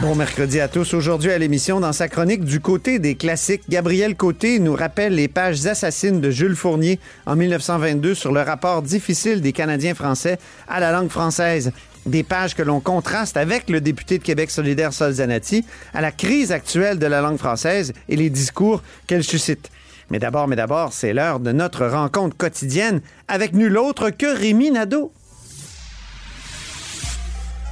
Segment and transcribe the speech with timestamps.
[0.00, 0.94] Bon mercredi à tous.
[0.94, 5.28] Aujourd'hui à l'émission, dans sa chronique du côté des classiques, Gabriel Côté nous rappelle les
[5.28, 10.80] pages assassines de Jules Fournier en 1922 sur le rapport difficile des Canadiens français à
[10.80, 11.72] la langue française.
[12.06, 15.64] Des pages que l'on contraste avec le député de Québec solidaire Sol Zanetti
[15.94, 19.70] à la crise actuelle de la langue française et les discours qu'elle suscite.
[20.10, 24.70] Mais d'abord, mais d'abord, c'est l'heure de notre rencontre quotidienne avec nul autre que Rémi
[24.70, 25.12] Nadeau.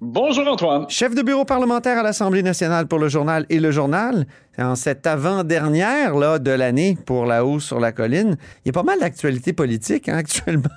[0.00, 0.88] Bonjour Antoine.
[0.88, 4.28] Chef de bureau parlementaire à l'Assemblée nationale pour le journal et le journal.
[4.56, 8.84] En cette avant-dernière de l'année pour la hausse sur la colline, il y a pas
[8.84, 10.68] mal d'actualités politiques hein, actuellement.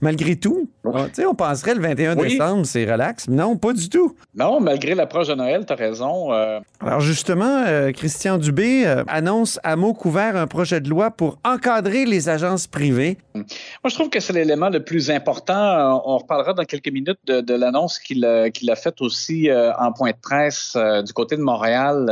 [0.00, 0.68] Malgré tout.
[0.84, 3.28] Ah, on penserait le 21 décembre, c'est relax.
[3.28, 4.14] Non, pas du tout.
[4.34, 6.32] Non, malgré l'approche de Noël, tu as raison.
[6.32, 6.60] Euh.
[6.80, 11.38] Alors justement, euh, Christian Dubé euh, annonce à mots couverts un projet de loi pour
[11.44, 13.18] encadrer les agences privées.
[13.34, 13.44] Moi,
[13.88, 16.02] je trouve que c'est l'élément le plus important.
[16.06, 19.48] On reparlera dans quelques minutes de, l'annonce qu'il a faite aussi
[19.78, 22.08] en point de presse du côté de Montréal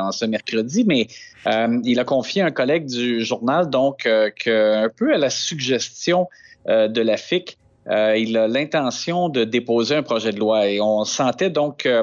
[0.00, 1.08] en ce mercredi, mais
[1.84, 6.28] il a confié à un collègue du journal, donc, qu'un peu à la suggestion
[6.66, 7.58] de la FIC,
[7.90, 12.02] euh, il a l'intention de déposer un projet de loi et on sentait donc euh,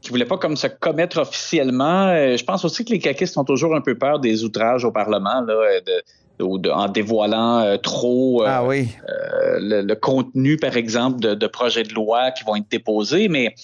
[0.00, 2.06] qu'il voulait pas comme se commettre officiellement.
[2.36, 5.42] je pense aussi que les caquistes ont toujours un peu peur des outrages au Parlement,
[5.42, 8.88] là, de, en dévoilant trop ah oui.
[9.58, 13.28] le, contenu, par exemple, de, de, projets de loi qui vont être déposés.
[13.28, 13.54] Mais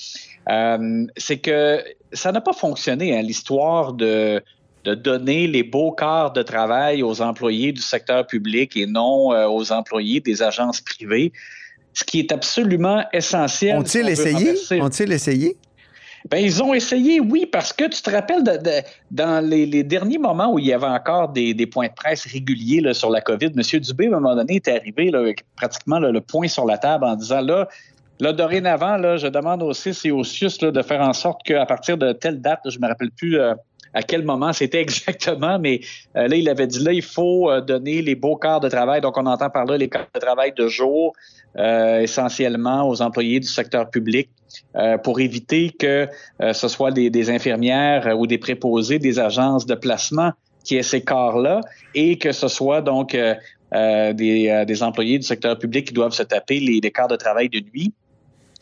[1.17, 1.83] c'est que
[2.13, 4.43] ça n'a pas fonctionné, hein, l'histoire de
[4.87, 9.49] de donner les beaux quarts de travail aux employés du secteur public et non euh,
[9.49, 11.33] aux employés des agences privées,
[11.93, 13.77] ce qui est absolument essentiel.
[13.77, 14.55] Ont-ils essayé?
[14.81, 15.57] Ont-ils essayé?
[16.31, 18.59] Ben, ils ont essayé, oui, parce que tu te rappelles de,
[19.11, 22.95] dans les, derniers moments où il y avait encore des, points de presse réguliers là,
[22.95, 23.81] sur la COVID, M.
[23.81, 27.17] Dubé, à un moment donné, est arrivé avec pratiquement le point sur la table en
[27.17, 27.69] disant là,
[28.19, 31.67] Là, dorénavant, là, je demande au CIS et au CIUS de faire en sorte qu'à
[31.67, 33.53] partir de telle date, je ne me rappelle plus euh,
[33.97, 35.81] à quel moment c'était exactement, mais
[36.17, 39.01] euh, là, il avait dit là, il faut euh, donner les beaux quarts de travail.
[39.01, 41.15] Donc, on entend par là les quarts de travail de jour,
[41.57, 44.29] euh, essentiellement aux employés du secteur public,
[45.05, 46.09] pour éviter que
[46.53, 50.33] ce soit des, infirmières ou des préposés des agences de placement
[50.65, 51.61] qui aient ces quarts-là
[51.95, 53.15] et que ce soit donc
[53.73, 57.61] des, employés du secteur public qui doivent se taper les, les quarts de travail de
[57.61, 57.93] nuit.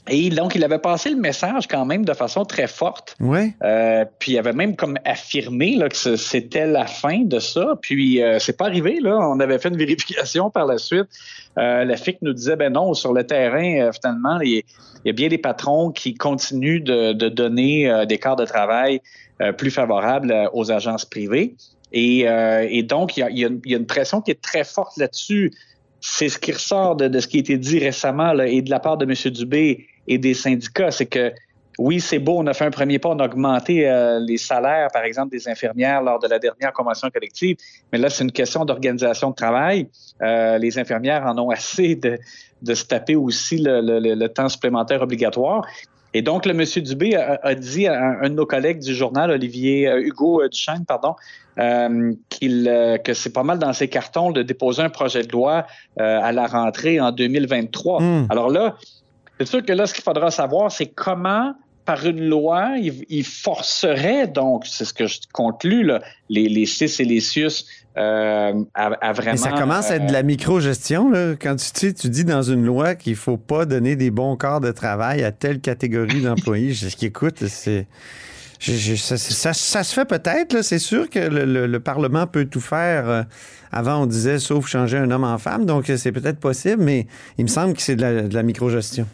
[0.09, 3.17] Et donc, il avait passé le message quand même de façon très forte.
[3.21, 3.55] Oui.
[3.63, 7.75] Euh, puis il avait même comme affirmé là, que c'était la fin de ça.
[7.81, 8.99] Puis euh, c'est pas arrivé.
[9.01, 9.17] Là.
[9.19, 11.09] On avait fait une vérification par la suite.
[11.59, 14.63] Euh, la FIC nous disait ben non, sur le terrain, euh, finalement, il
[15.05, 19.01] y, a bien des patrons qui continuent de, de donner euh, des quarts de travail
[19.59, 21.57] plus favorables aux agences privées.
[21.93, 24.97] Et, et donc, il y, a, il y, a, une pression qui est très forte
[24.97, 25.53] là-dessus.
[26.01, 28.71] C'est ce qui ressort de, de, ce qui a été dit récemment là, et de
[28.71, 29.33] la part de M.
[29.33, 30.91] Dubé et des syndicats.
[30.91, 31.33] C'est que
[31.79, 34.89] oui, c'est beau, on a fait un premier pas, on a augmenté euh, les salaires,
[34.93, 37.57] par exemple, des infirmières lors de la dernière convention collective,
[37.93, 39.89] mais là, c'est une question d'organisation de travail.
[40.23, 42.19] Euh, les infirmières en ont assez de,
[42.63, 45.67] de se taper aussi le, le, le temps supplémentaire obligatoire.
[46.17, 49.89] Et donc, le monsieur Dubé a, dit à un, de nos collègues du journal, Olivier
[49.89, 51.17] euh, Hugo Duchesne, pardon,
[52.29, 52.65] qu'il
[53.05, 55.67] que c'est pas mal dans ses cartons de déposer un projet de loi
[55.97, 58.01] à la rentrée en 2023.
[58.01, 58.27] Hmm.
[58.29, 58.77] Alors là,
[59.39, 61.55] c'est sûr que là, ce qu'il faudra savoir, c'est comment
[61.85, 66.01] par une loi, il, forcerait donc, c'est ce que je conclus, là,
[66.31, 67.67] les, les CIS et les CIUS
[67.97, 69.33] euh, à, vraiment.
[69.33, 71.35] Mais ça commence à être de la euh, micro-gestion, là.
[71.41, 74.61] Quand tu, tu, tu dis dans une loi qu'il faut pas donner des bons corps
[74.61, 76.75] de travail à telle catégorie d'employés.
[76.75, 77.87] ce qui écoute, c'est.
[78.59, 83.09] ça, se fait peut-être, c'est sûr que le, Parlement peut tout faire.
[83.09, 83.23] Euh,
[83.71, 87.07] avant, on disait sauf changer un homme en femme, donc c'est peut-être possible, mais
[87.39, 89.07] il me semble que c'est de la, de la micro-gestion.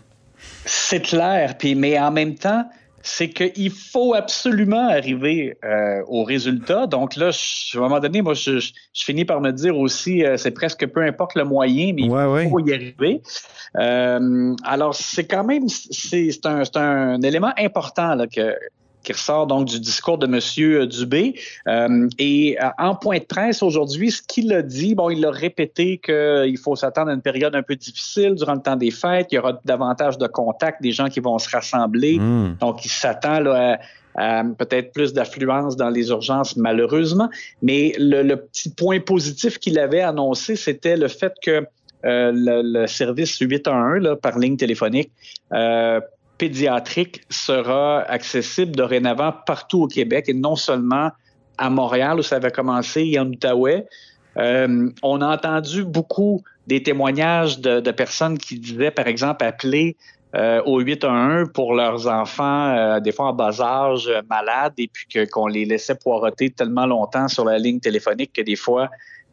[0.72, 2.64] C'est clair, puis mais en même temps,
[3.02, 6.86] c'est qu'il faut absolument arriver euh, au résultat.
[6.86, 10.52] Donc là, à un moment donné, moi, je, finis par me dire aussi, euh, c'est
[10.52, 13.20] presque peu importe le moyen, mais il faut y arriver.
[13.76, 18.54] Euh, alors, c'est quand même, c'est un, un, élément important là, que,
[19.02, 20.86] qui ressort donc du discours de M.
[20.88, 21.34] Dubé.
[21.66, 25.30] Euh, et euh, en point de presse aujourd'hui, ce qu'il a dit, bon, il a
[25.30, 29.28] répété qu'il faut s'attendre à une période un peu difficile durant le temps des fêtes.
[29.30, 32.18] Il y aura davantage de contacts, des gens qui vont se rassembler.
[32.18, 32.56] Hmm.
[32.60, 33.78] Donc, il s'attend à,
[34.58, 37.30] peut-être plus d'affluence dans les urgences, malheureusement.
[37.62, 41.66] Mais le, petit point positif qu'il avait annoncé, c'était le fait que
[42.04, 45.10] euh, le, service 811 là, par ligne téléphonique
[45.52, 46.00] euh,
[46.40, 51.10] pédiatrique sera accessible dorénavant partout au Québec et non seulement
[51.58, 53.84] à Montréal où ça avait commencé et en Outaouais.
[54.38, 59.98] Euh, on a entendu beaucoup des témoignages de, personnes qui disaient, par exemple, appeler
[60.34, 65.26] euh, au 811 pour leurs enfants, euh, des fois en bas âge, malades, et puis
[65.26, 68.88] qu'on les laissait poireauter tellement longtemps sur la ligne téléphonique que des fois,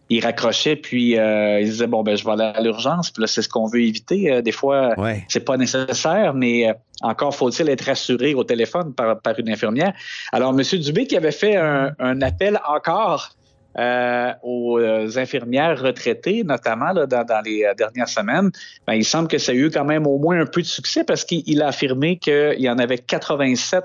[0.09, 3.11] il raccrochait puis euh, il disait bon ben je vais aller à l'urgence.
[3.11, 4.31] Puis là c'est ce qu'on veut éviter.
[4.31, 4.95] Euh, des fois
[5.27, 9.93] c'est pas nécessaire mais euh, encore faut-il être assuré au téléphone par, par une infirmière.
[10.31, 13.31] Alors monsieur Dubé qui avait fait un, un appel encore
[14.41, 14.79] aux
[15.19, 18.49] infirmières retraitées, notamment là, dans, dans, les dernières semaines,
[18.87, 21.03] ben, il semble que ça a eu quand même au moins un peu de succès
[21.03, 23.83] parce qu'il a affirmé qu'il y en avait 87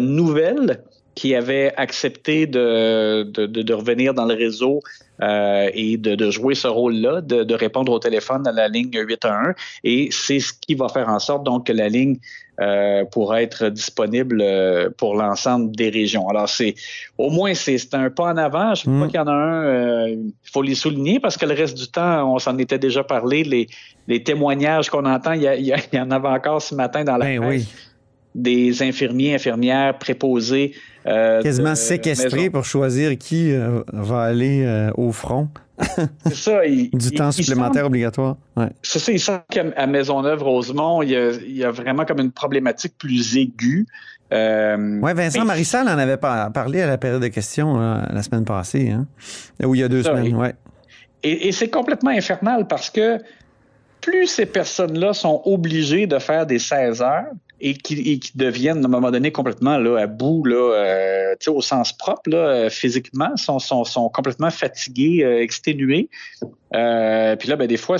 [0.00, 0.82] nouvelles
[1.14, 4.80] qui avaient accepté de, de, de, revenir dans le réseau
[5.22, 8.90] euh, et de, de, jouer ce rôle-là, de, de, répondre au téléphone à la ligne
[8.92, 9.54] 811.
[9.84, 12.16] Et c'est ce qui va faire en sorte donc que la ligne
[12.60, 16.28] euh, pourra être disponible euh, pour l'ensemble des régions.
[16.28, 16.74] Alors, c'est
[17.16, 18.74] au moins c'est un pas en avant.
[18.74, 19.08] Je crois mm.
[19.08, 21.86] qu'il y en a un, euh, il faut les souligner parce que le reste du
[21.86, 23.44] temps, on s'en était déjà parlé.
[23.44, 23.68] Les,
[24.08, 27.16] les témoignages qu'on entend, il y, a, il y, en avait encore ce matin dans
[27.16, 27.62] la ben presse.
[27.62, 27.68] Oui
[28.34, 30.74] des infirmiers, infirmières préposés.
[31.06, 35.48] Euh, Quasiment séquestrés pour choisir qui euh, va aller euh, au front.
[36.26, 36.60] c'est ça.
[36.92, 38.36] du temps supplémentaire obligatoire.
[38.56, 38.70] Ouais.
[38.82, 39.12] C'est ça.
[39.12, 41.10] Il semble qu'à Maisonneuve-Rosemont, il,
[41.46, 43.86] il, y a vraiment comme une problématique plus aiguë.
[44.32, 49.06] oui, Vincent Marissal en avait parlé à la période de questions la semaine passée, hein?
[49.62, 50.34] ou il y a deux semaines.
[50.36, 50.54] ouais.
[51.22, 53.18] et, et c'est complètement infernal parce que
[54.04, 57.32] plus ces personnes-là sont obligées de faire des 16 heures,
[57.64, 61.94] et qui, deviennent à un moment donné complètement là, à bout, là, euh, au sens
[61.94, 66.10] propre, là, euh, physiquement, sont, sont, sont complètement fatigués, euh, exténués.
[66.74, 67.96] Euh, puis là, ben, des fois,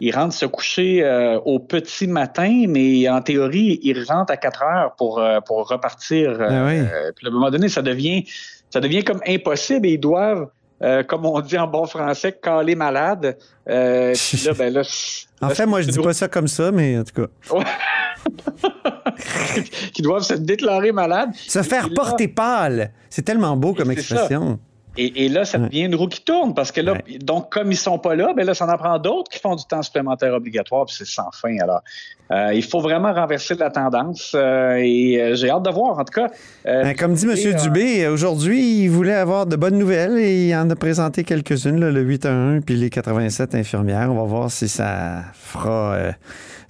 [0.00, 1.02] ils rentrent se coucher
[1.44, 6.38] au petit matin, mais en théorie, ils rentrent à 4 heures pour, pour repartir.
[6.38, 8.24] Ben puis à un moment donné, ça devient,
[8.70, 10.48] ça devient comme impossible et ils doivent
[11.06, 13.36] comme on dit en bon français, caler malade.
[13.68, 14.14] Euh,
[14.46, 14.82] là, ben là,
[15.42, 17.28] en fait, moi, je dis pas ça comme ça, mais en tout cas.
[19.92, 21.30] qui doivent se déclarer malades.
[21.34, 22.92] Se faire porter pâle.
[23.08, 24.58] C'est tellement beau comme expression.
[24.96, 27.98] Et, là, ça devient une roue qui tourne parce que là, donc comme ils sont
[27.98, 30.96] pas là, ben là, ça en prend d'autres qui font du temps supplémentaire obligatoire, puis
[30.98, 31.56] c'est sans fin.
[31.60, 31.80] Alors,
[32.32, 35.98] euh, il faut vraiment renverser la tendance euh, et euh, j'ai hâte de voir.
[35.98, 36.28] En tout cas,
[36.64, 37.54] ben, comme dit M.
[37.62, 42.00] Dubé, aujourd'hui, il voulait avoir de bonnes nouvelles et il en a présenté quelques-unes, le
[42.00, 44.10] 8 à 1 puis les 87 infirmières.
[44.10, 45.96] On va voir si ça fera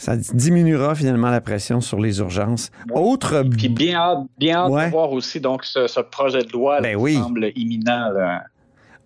[0.01, 2.71] ça diminuera finalement la pression sur les urgences.
[2.95, 3.43] Autre.
[3.43, 7.17] Puis bien hâte, bien hâte de voir aussi donc ce, projet de loi ben qui
[7.17, 8.11] semble imminent.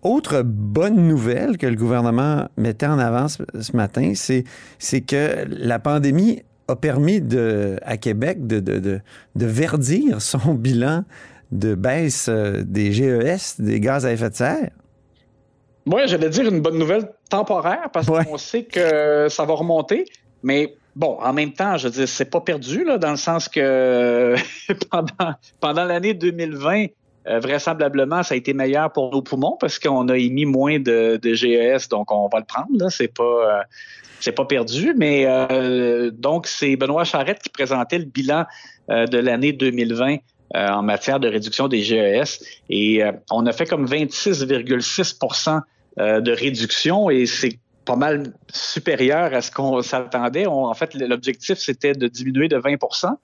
[0.03, 3.43] Autre bonne nouvelle que le gouvernement mettait en avant ce,
[3.75, 4.45] matin, c'est,
[4.79, 9.01] c'est que la pandémie a permis de, à Québec de, de, de,
[9.35, 11.03] de verdir son bilan
[11.51, 14.69] de baisse euh, des GES, des gaz à effet de serre.
[15.87, 20.05] Oui, j'allais dire une bonne nouvelle temporaire parce qu'on sait que ça va remonter,
[20.41, 23.49] mais Bon, en même temps, je veux dire, c'est pas perdu, là, dans le sens
[23.49, 24.35] que
[24.91, 26.85] pendant, pendant l'année 2020,
[27.27, 31.19] euh, vraisemblablement, ça a été meilleur pour nos poumons parce qu'on a émis moins de,
[31.21, 32.89] de, GES, donc on va le prendre.
[32.89, 33.63] C'est pas, euh,
[34.19, 38.45] c'est pas perdu, mais euh, donc c'est Benoît Charette qui présentait le bilan
[38.89, 40.15] euh, de l'année 2020
[40.55, 45.61] euh, en matière de réduction des GES et on a fait comme 26,6%
[45.97, 50.47] de réduction et c'est pas mal supérieur à ce qu'on s'attendait.
[50.47, 53.15] En fait, l'objectif, c'était de diminuer de 20%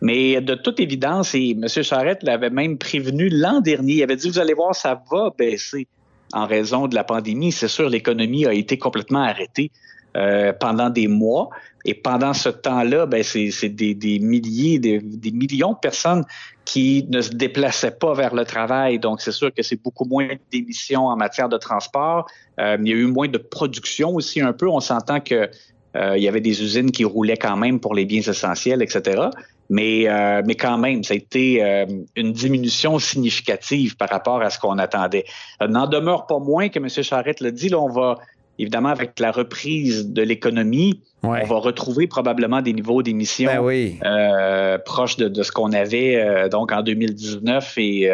[0.00, 1.66] mais de toute évidence, et M.
[1.68, 5.86] Charette l'avait même prévenu l'an dernier, il avait dit, vous allez voir, ça va baisser
[6.32, 7.52] en raison de la pandémie.
[7.52, 9.70] C'est sûr, l'économie a été complètement arrêtée
[10.16, 11.50] euh, pendant des mois.
[11.84, 16.24] Et pendant ce temps-là, ben, c'est des, des, milliers, des, des, millions de personnes
[16.64, 18.98] qui ne se déplaçaient pas vers le travail.
[18.98, 22.26] Donc, c'est sûr que c'est beaucoup moins d'émissions en matière de transport.
[22.58, 24.68] Euh, il y a eu moins de production aussi un peu.
[24.68, 25.48] On s'entend que
[25.96, 29.22] euh, il y avait des usines qui roulaient quand même pour les biens essentiels, etc.
[29.70, 34.50] Mais, euh, mais quand même, ça a été euh, une diminution significative par rapport à
[34.50, 35.24] ce qu'on attendait.
[35.66, 36.88] N'en demeure pas moins que M.
[36.88, 38.16] Charette l'a dit, là, on va,
[38.58, 45.16] évidemment, avec la reprise de l'économie, on va retrouver probablement des niveaux d'émissions ben proches
[45.16, 48.12] de, ce qu'on avait donc en 2019 et,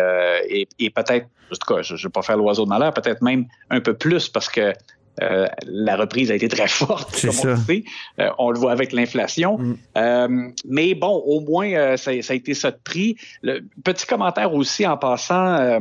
[0.49, 3.21] et, et peut-être, en tout cas, je ne vais pas faire l'oiseau de malheur, peut-être
[3.21, 4.73] même un peu plus parce que
[5.21, 7.85] euh, la reprise a été très forte, comme on le sait.
[8.19, 9.59] Euh, on le voit avec l'inflation.
[9.59, 9.77] Mm.
[9.97, 13.17] Euh, mais bon, au moins, ça, a été ça de prix.
[13.43, 15.79] Le petit commentaire aussi en passant.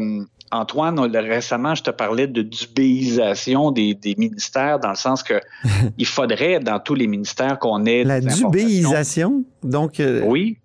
[0.54, 5.40] Antoine, récemment, je te parlais de dubéisation des, ministères, dans le sens que
[5.98, 8.04] il faudrait, dans tous les ministères, qu'on ait...
[8.04, 9.46] La dubéisation?
[9.64, 10.58] Donc, oui.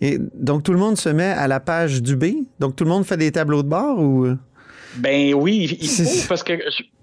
[0.00, 2.36] Et donc, tout le monde se met à la page Dubé?
[2.60, 4.36] Donc, tout le monde fait des tableaux de bord ou...
[4.96, 6.52] Ben oui, il faut, parce que,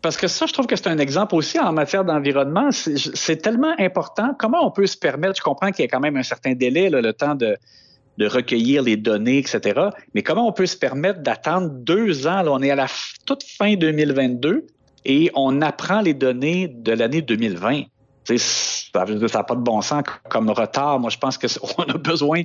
[0.01, 2.69] parce que ça, je trouve que c'est un exemple aussi en matière d'environnement.
[2.72, 4.36] C'est tellement important.
[4.38, 6.89] Comment on peut se permettre, je comprends qu'il y a quand même un certain délai,
[6.89, 7.58] le temps de,
[8.19, 9.79] de recueillir les données, etc.
[10.13, 12.43] Mais comment on peut se permettre d'attendre deux ans?
[12.43, 12.88] Là, on est à la
[13.25, 14.67] toute fin 2022
[15.05, 17.84] et on apprend les données de l'année 2020.
[18.25, 21.00] Ça n'a pas de bon sens comme retard.
[21.00, 22.43] Moi, je pense qu'on a besoin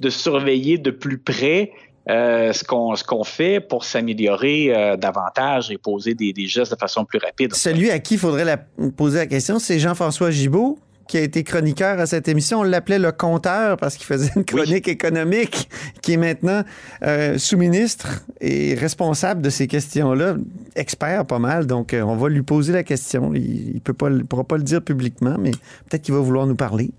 [0.00, 1.72] de surveiller de plus près
[2.10, 6.72] euh, ce qu'on ce qu'on fait pour s'améliorer euh, davantage et poser des, des, gestes
[6.72, 7.54] de façon plus rapide.
[7.54, 11.44] Celui à qui il faudrait la, poser la question, c'est Jean-François Gibault qui a été
[11.44, 12.60] chroniqueur à cette émission.
[12.60, 15.68] On l'appelait le compteur parce qu'il faisait une chronique économique,
[16.02, 16.62] qui est maintenant
[17.02, 20.36] euh, sous-ministre et responsable de ces questions-là,
[20.76, 21.66] expert pas mal.
[21.66, 23.32] Donc, on va lui poser la question.
[23.34, 25.50] Il ne pourra pas le dire publiquement, mais
[25.88, 26.90] peut-être qu'il va vouloir nous parler.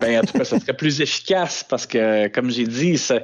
[0.00, 3.20] Ben, en tout cas, ça serait plus efficace parce que, comme j'ai dit, ça,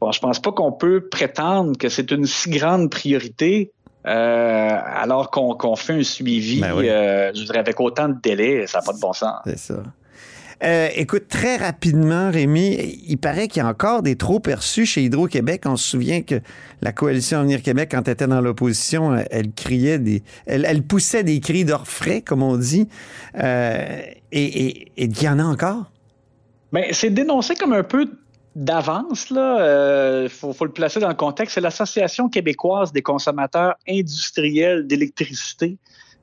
[0.00, 3.72] Bon, je pense pas qu'on peut prétendre que c'est une si grande priorité
[4.06, 8.78] euh, alors qu'on fait un suivi, ben euh, je dirais, avec autant de délais, ça
[8.78, 9.40] n'a pas de bon sens.
[9.44, 9.82] C'est ça.
[10.64, 15.02] Euh, écoute, très rapidement, Rémi, il paraît qu'il y a encore des trop perçus chez
[15.02, 15.62] Hydro-Québec.
[15.66, 16.40] On se souvient que
[16.80, 21.38] la coalition Avenir Québec, quand elle était dans l'opposition, elle criait des, elle, poussait des
[21.40, 22.88] cris d'orfraie, comme on dit.
[23.36, 25.90] et, et, et il y en a encore?
[26.72, 28.10] Bien, c'est dénoncé comme un peu
[28.58, 34.88] d'avance, là, euh, faut, le placer dans le contexte, c'est l'Association québécoise des consommateurs industriels
[34.88, 35.78] d'électricité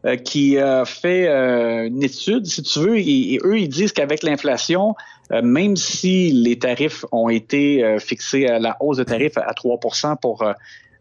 [0.05, 4.21] euh, qui a fait euh, une étude, si tu veux, et, eux, ils disent qu'avec
[4.21, 4.95] l'inflation,
[5.31, 10.43] même si les tarifs ont été fixés à la hausse de tarifs à 3% pour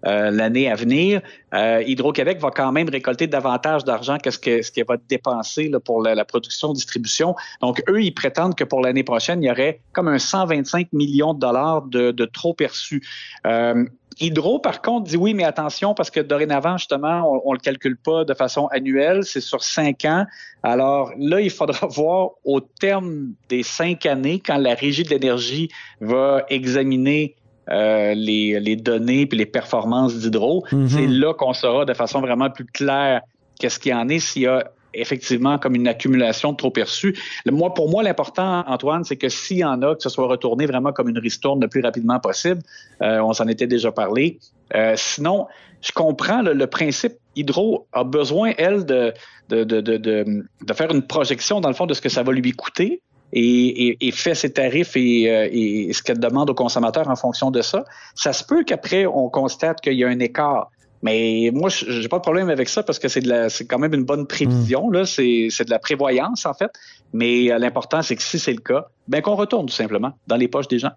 [0.07, 1.23] euh, l'année à venir.
[1.55, 6.25] Euh, Hydro-Québec va quand même récolter davantage d'argent que ce qu'elle va dépenser pour la,
[6.25, 7.35] production-distribution.
[7.61, 11.33] Donc, eux, ils prétendent que pour l'année prochaine, il y aurait comme un 125 millions
[11.33, 13.03] de dollars de, trop perçus.
[13.47, 13.85] Euh,
[14.21, 17.97] Hydro, par contre, dit oui, mais attention, parce que dorénavant, justement, on ne le calcule
[17.97, 20.25] pas de façon annuelle, c'est sur cinq ans.
[20.63, 25.69] Alors là, il faudra voir au terme des cinq années, quand la Régie de l'énergie
[26.01, 27.37] va examiner
[27.71, 30.65] euh, les, les, données puis les performances d'Hydro.
[30.71, 30.89] Mhm.
[30.89, 33.23] C'est là qu'on saura de façon vraiment plus claire
[33.59, 37.17] qu'est-ce qu'il y en est, s'il y a effectivement comme une accumulation de trop perçus.
[37.47, 40.67] moi, pour moi, l'important, Antoine, c'est que s'il y en a, que ce soit retourné
[40.67, 42.61] vraiment comme une ristourne le plus rapidement possible.
[43.03, 44.39] Euh, on s'en était déjà parlé.
[44.75, 45.47] Euh, sinon,
[45.81, 47.15] je comprends le, principe.
[47.37, 49.13] Hydro a besoin, elle, de
[49.51, 52.33] de, de, de, de, faire une projection, dans le fond, de ce que ça va
[52.33, 53.03] lui coûter
[53.35, 57.85] et, fait ses tarifs euh, et, ce qu'elle demande aux consommateurs en fonction de ça,
[58.15, 60.71] ça se peut qu'après, on constate qu'il y a un écart.
[61.03, 64.05] Mais moi, j'ai pas de problème avec ça parce que c'est c'est quand même une
[64.05, 64.89] bonne prévision.
[64.89, 66.71] Là, c'est, de la prévoyance en fait.
[67.13, 70.37] Mais euh, l'important, c'est que si c'est le cas, ben qu'on retourne tout simplement dans
[70.37, 70.93] les poches des gens.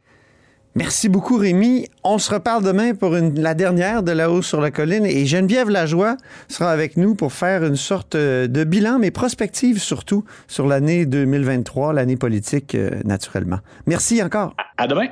[0.77, 1.87] Merci beaucoup, Rémi.
[2.03, 5.71] On se reparle demain pour la dernière de La hausse sur la colline et Geneviève
[5.71, 6.17] Lajoie
[6.49, 11.07] sera avec nous pour faire une sorte euh, de bilan, mais prospective surtout, sur l'année
[11.07, 13.57] 2023, l'année politique, euh, naturellement.
[13.87, 14.53] Merci encore.
[14.77, 15.07] À demain.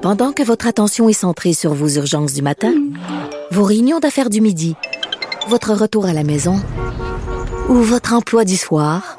[0.00, 2.72] Pendant que votre attention est centrée sur vos urgences du matin,
[3.50, 4.76] vos réunions d'affaires du midi,
[5.48, 6.62] votre retour à la maison
[7.68, 9.18] Ou votre emploi du soir?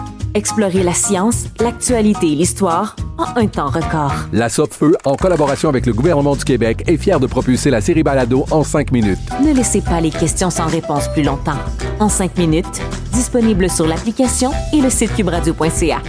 [0.33, 4.13] Explorez la science, l'actualité et l'histoire en un temps record.
[4.31, 8.03] La Feu, en collaboration avec le gouvernement du Québec, est fière de propulser la série
[8.03, 9.19] Balado en cinq minutes.
[9.43, 11.57] Ne laissez pas les questions sans réponse plus longtemps.
[11.99, 16.01] En cinq minutes, disponible sur l'application et le site cubradio.ca.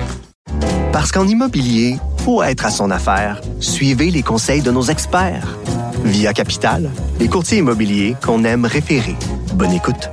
[0.93, 5.59] Parce qu'en immobilier, pour être à son affaire, suivez les conseils de nos experts.
[6.05, 9.17] Via Capital, les courtiers immobiliers qu'on aime référer.
[9.55, 10.11] Bonne écoute.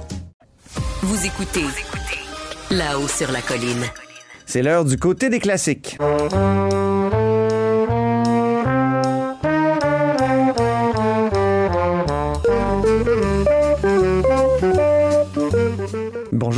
[1.03, 1.65] Vous écoutez
[2.71, 3.85] là-haut sur la colline.
[4.45, 5.97] C'est l'heure du côté des classiques.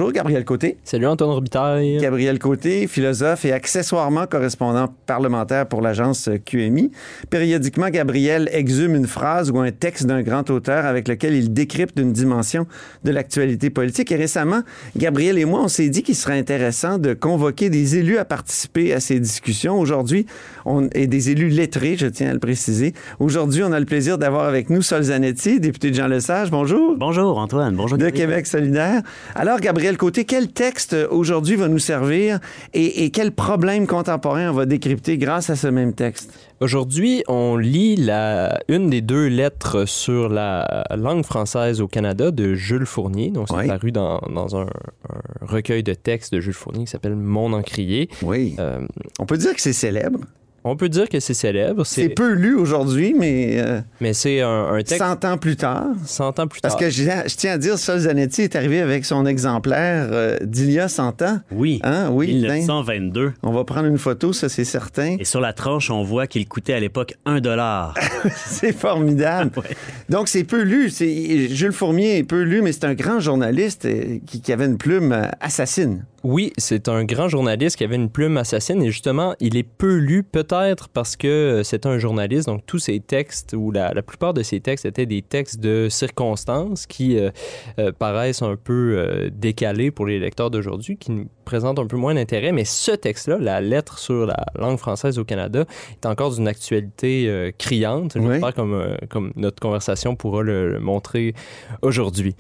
[0.02, 0.78] Bonjour, Gabriel Côté.
[0.84, 2.00] Salut, Antoine Robitaille.
[2.00, 6.90] Gabriel Côté, philosophe et accessoirement correspondant parlementaire pour l'agence QMI.
[7.30, 12.00] Périodiquement, Gabriel exhume une phrase ou un texte d'un grand auteur avec lequel il décrypte
[12.00, 12.66] une dimension
[13.04, 14.12] de l'actualité politique.
[14.12, 14.64] Et récemment,
[14.98, 18.94] Gabriel et moi, on s'est dit qu'il serait intéressant de convoquer des élus à participer
[18.94, 19.80] à ces discussions.
[19.80, 20.26] Aujourd'hui,
[20.66, 22.96] on est des élus lettrés, je tiens à le préciser.
[23.20, 26.50] Aujourd'hui, on a le plaisir d'avoir avec nous Sol Zanetti, député de Jean Lesage.
[26.50, 26.96] Bonjour.
[26.98, 27.76] Bonjour, Antoine.
[27.76, 28.00] Bonjour.
[28.00, 29.04] De Québec solidaire.
[29.36, 32.40] Alors, Gabriel Côté, quel texte euh, aujourd'hui va nous servir
[32.74, 36.34] et, et quel problème contemporain on va décrypter grâce à ce même texte?
[36.60, 42.54] Aujourd'hui, on lit la, une des deux lettres sur la langue française au Canada de
[42.54, 43.32] Jules Fournier.
[43.32, 43.68] Donc, c'est Oui.
[43.68, 44.68] paru dans, dans un,
[45.10, 48.10] un recueil de textes de Jules Fournier qui s'appelle Mon encrier.
[48.22, 48.56] Oui.
[48.60, 48.80] Euh,
[49.20, 50.20] On peut dire que c'est célèbre.
[50.64, 51.86] On peut dire que c'est célèbre.
[51.86, 55.86] C'est peu lu aujourd'hui, mais euh, Mais c'est un, un texte 100 ans plus tard.
[56.06, 56.80] 100 ans plus Parce tard.
[56.82, 60.72] que je, je tiens à dire, Sol Zanetti est arrivé avec son exemplaire euh, d'il
[60.72, 61.40] y a 100 ans.
[61.52, 61.80] Oui.
[61.84, 62.10] Hein?
[62.12, 63.34] Oui, ben, 1922.
[63.44, 65.18] on va prendre une photo, ça c'est certain.
[65.20, 67.94] Et sur la tranche, on voit qu'il coûtait à l'époque un dollar.
[68.36, 69.52] c'est formidable.
[69.62, 69.76] Ouais.
[70.10, 70.90] Donc c'est peu lu.
[70.90, 74.66] C'est- Jules Fournier est peu lu, mais c'est un grand journaliste euh, qui, qui avait
[74.66, 76.04] une plume euh, assassine.
[76.24, 79.96] Oui, c'est un grand journaliste qui avait une plume assassine et justement, il est peu
[79.96, 84.02] lu peut-être parce que euh, c'est un journaliste, donc tous ses textes ou la, la
[84.02, 87.32] plupart de ses textes étaient des textes de circonstances qui euh,
[87.80, 91.98] euh, paraissent un peu euh, décalés pour les lecteurs d'aujourd'hui, qui nous présentent un peu
[91.98, 96.32] moins d'intérêt, mais ce texte-là, la lettre sur la langue française au Canada, est encore
[96.34, 98.16] d'une actualité criante.
[98.16, 98.28] Oui.
[98.32, 101.34] J'espère comme, euh, comme notre conversation pourra le, le montrer
[101.82, 102.36] aujourd'hui.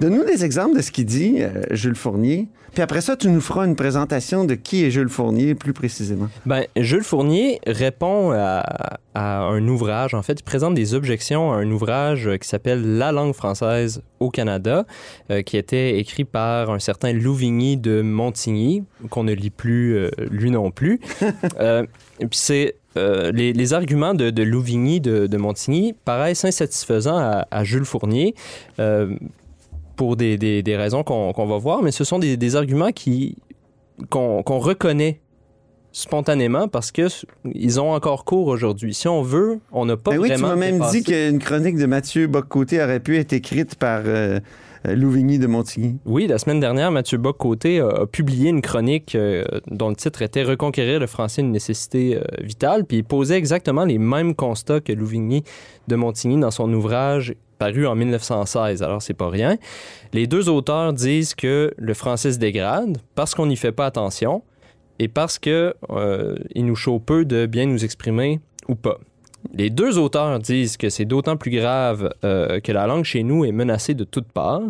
[0.00, 2.48] Donne-nous des exemples de ce qu'il dit, euh, Jules Fournier.
[2.72, 6.28] Puis après ça, tu nous feras une présentation de qui est Jules Fournier plus précisément.
[6.46, 8.62] Ben, Jules Fournier répond à,
[9.14, 10.14] à un ouvrage.
[10.14, 14.30] En fait, il présente des objections à un ouvrage qui s'appelle La langue française au
[14.30, 14.86] Canada,
[15.30, 20.10] euh, qui était écrit par un certain Louvigny de Montigny, qu'on ne lit plus euh,
[20.30, 21.00] lui non plus.
[21.58, 27.46] Puis c'est euh, les, les arguments de, de Louvigny de, de Montigny paraissent insatisfaisants à,
[27.50, 28.34] à Jules Fournier.
[28.78, 29.14] euh,
[30.00, 33.36] pour des, des- des raisons qu'on va voir, mais ce sont des, des arguments qui
[34.08, 35.20] qu'on reconnaît
[35.92, 37.08] spontanément parce que
[37.52, 38.94] ils ont encore cours aujourd'hui.
[38.94, 41.76] Si on veut, on n'a pas Ben oui, tu m'as même dépassé- dit qu'une chronique
[41.76, 44.40] de Mathieu Boccoté aurait pu être écrite par euh,
[44.86, 45.98] euh, Louvigny de Montigny.
[46.06, 50.22] Oui, la semaine dernière, Mathieu Bock-Côté a, a publié une chronique euh, dont le titre
[50.22, 54.80] était Reconquérir le français, une nécessité euh, vitale, puis il posait exactement les mêmes constats
[54.80, 55.42] que Louvigny
[55.88, 59.58] de Montigny dans son ouvrage paru en 1916, alors c'est pas rien.
[60.14, 64.42] Les deux auteurs disent que le français se dégrade parce qu'on n'y fait pas attention
[64.98, 68.98] et parce que euh, il nous chaud peu de bien nous exprimer ou pas.
[69.54, 73.44] Les deux auteurs disent que c'est d'autant plus grave euh, que la langue chez nous
[73.44, 74.62] est menacée de toutes parts.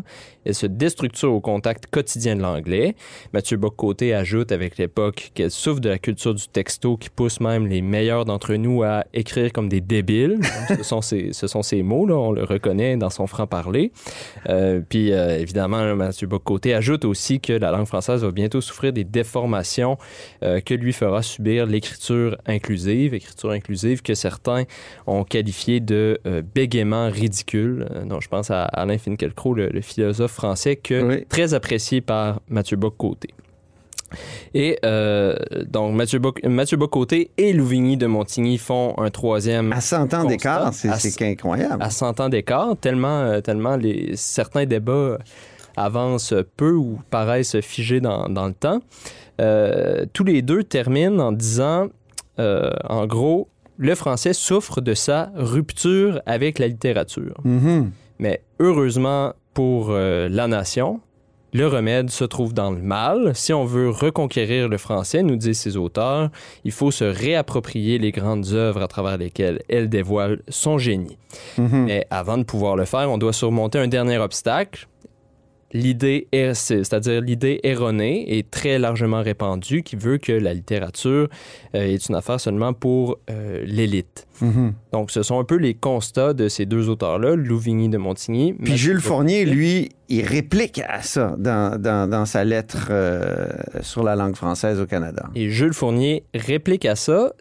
[0.46, 2.94] Elle se déstructure au contact quotidien de l'anglais.
[3.34, 7.66] Mathieu Bock-Côté ajoute avec l'époque qu'elle souffre de la culture du texto qui pousse même
[7.66, 10.38] les meilleurs d'entre nous à écrire comme des débiles.
[10.78, 10.82] ce,
[11.46, 13.92] sont ces, mots, là, on le reconnaît dans son franc-parler.
[14.48, 18.60] Euh, puis euh, évidemment, là, Mathieu Bock-Côté ajoute aussi que la langue française va bientôt
[18.60, 19.98] souffrir des déformations
[20.40, 24.59] que lui fera subir l'écriture inclusive, écriture inclusive que certains
[25.06, 27.86] ont qualifié de euh, bégaiement ridicule.
[27.90, 31.26] Euh, donc je pense à Alain Finkielkraut, le, le philosophe français, que Oui.
[31.28, 33.30] très apprécié par Mathieu Bock-Côté.
[34.54, 35.36] Et euh,
[35.68, 40.24] donc Mathieu, Boc Mathieu Bock-Côté et Louvigny de Montigny font un troisième À 100 ans
[40.24, 41.80] d'écart, c'est incroyable.
[41.80, 45.18] à 100 ans d'écart, tellement, tellement les, certains débats
[45.76, 48.80] avancent peu ou paraissent figés dans, dans le temps.
[49.40, 51.86] Euh, tous les deux terminent en disant,
[52.40, 53.48] euh, en gros,
[53.80, 57.40] le français souffre de sa rupture avec la littérature.
[57.44, 57.90] Mhm.
[58.18, 61.00] Mais heureusement pour euh, la nation,
[61.54, 63.32] le remède se trouve dans le mal.
[63.34, 66.28] Si on veut reconquérir le français, nous disent ces auteurs,
[66.64, 71.16] il faut se réapproprier les grandes œuvres à travers lesquelles elle dévoile son génie.
[71.56, 71.84] Mhm.
[71.86, 74.88] Mais avant de pouvoir le faire, on doit surmonter un dernier obstacle.
[75.72, 76.54] L'idée, c'est-
[76.84, 81.28] c'est-à-dire l'idée erronée et très largement répandue qui veut que la littérature
[81.74, 84.26] euh, est une affaire seulement pour euh, l'élite.
[84.40, 84.72] Mhm.
[84.92, 88.52] Donc, ce sont un peu les constats de ces deux auteurs-là, Louvigny de Montigny.
[88.54, 93.48] Puis Jules Fournier, lui, il réplique à ça dans, dans- dans sa lettre euh,
[93.80, 95.24] sur la langue française au Canada.
[95.36, 97.32] Et Jules Fournier réplique à ça,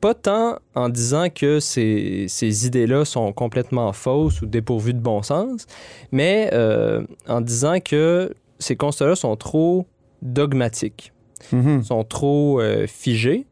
[0.00, 5.22] pas tant en disant que ces, ces idées-là sont complètement fausses ou dépourvues de bon
[5.22, 5.66] sens,
[6.12, 9.86] mais euh, en disant que ces constats-là sont trop
[10.22, 11.12] dogmatiques,
[11.52, 11.82] Mhm.
[11.84, 13.46] sont trop euh, figés.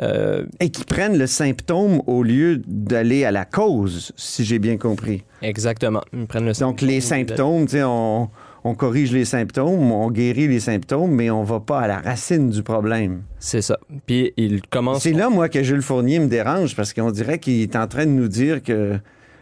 [0.00, 4.76] Euh, Et qui prennent le symptôme au lieu d'aller à la cause, si j'ai bien
[4.78, 5.22] compris.
[5.42, 6.02] exactement.
[6.12, 8.30] Ils prennent le Donc, les symptômes, tu sais, on,
[8.64, 12.48] on corrige les symptômes, on guérit les symptômes, mais on va pas à la racine
[12.50, 13.22] du problème.
[13.38, 13.78] C'est ça.
[14.06, 15.02] Puis il commence.
[15.02, 18.06] C'est là, moi, que Jules Fournier me dérange, parce qu'on dirait qu'il est en train
[18.06, 18.98] de nous dire que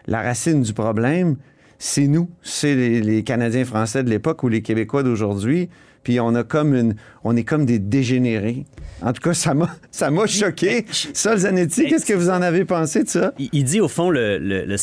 [0.06, 1.36] la racine du problème,
[1.78, 5.68] c'est nous, c'est les, les Canadiens français de l'époque ou les Québécois d'aujourd'hui.
[6.02, 8.64] Puis on a comme une, on est comme des dégénérés.
[9.02, 10.84] En tout cas, ça m'a, ça m'a choqué.
[11.14, 13.32] Sol Zanetti, qu'est-ce que vous en avez pensé de ça?
[13.38, 14.76] Il, dit au fond le, le,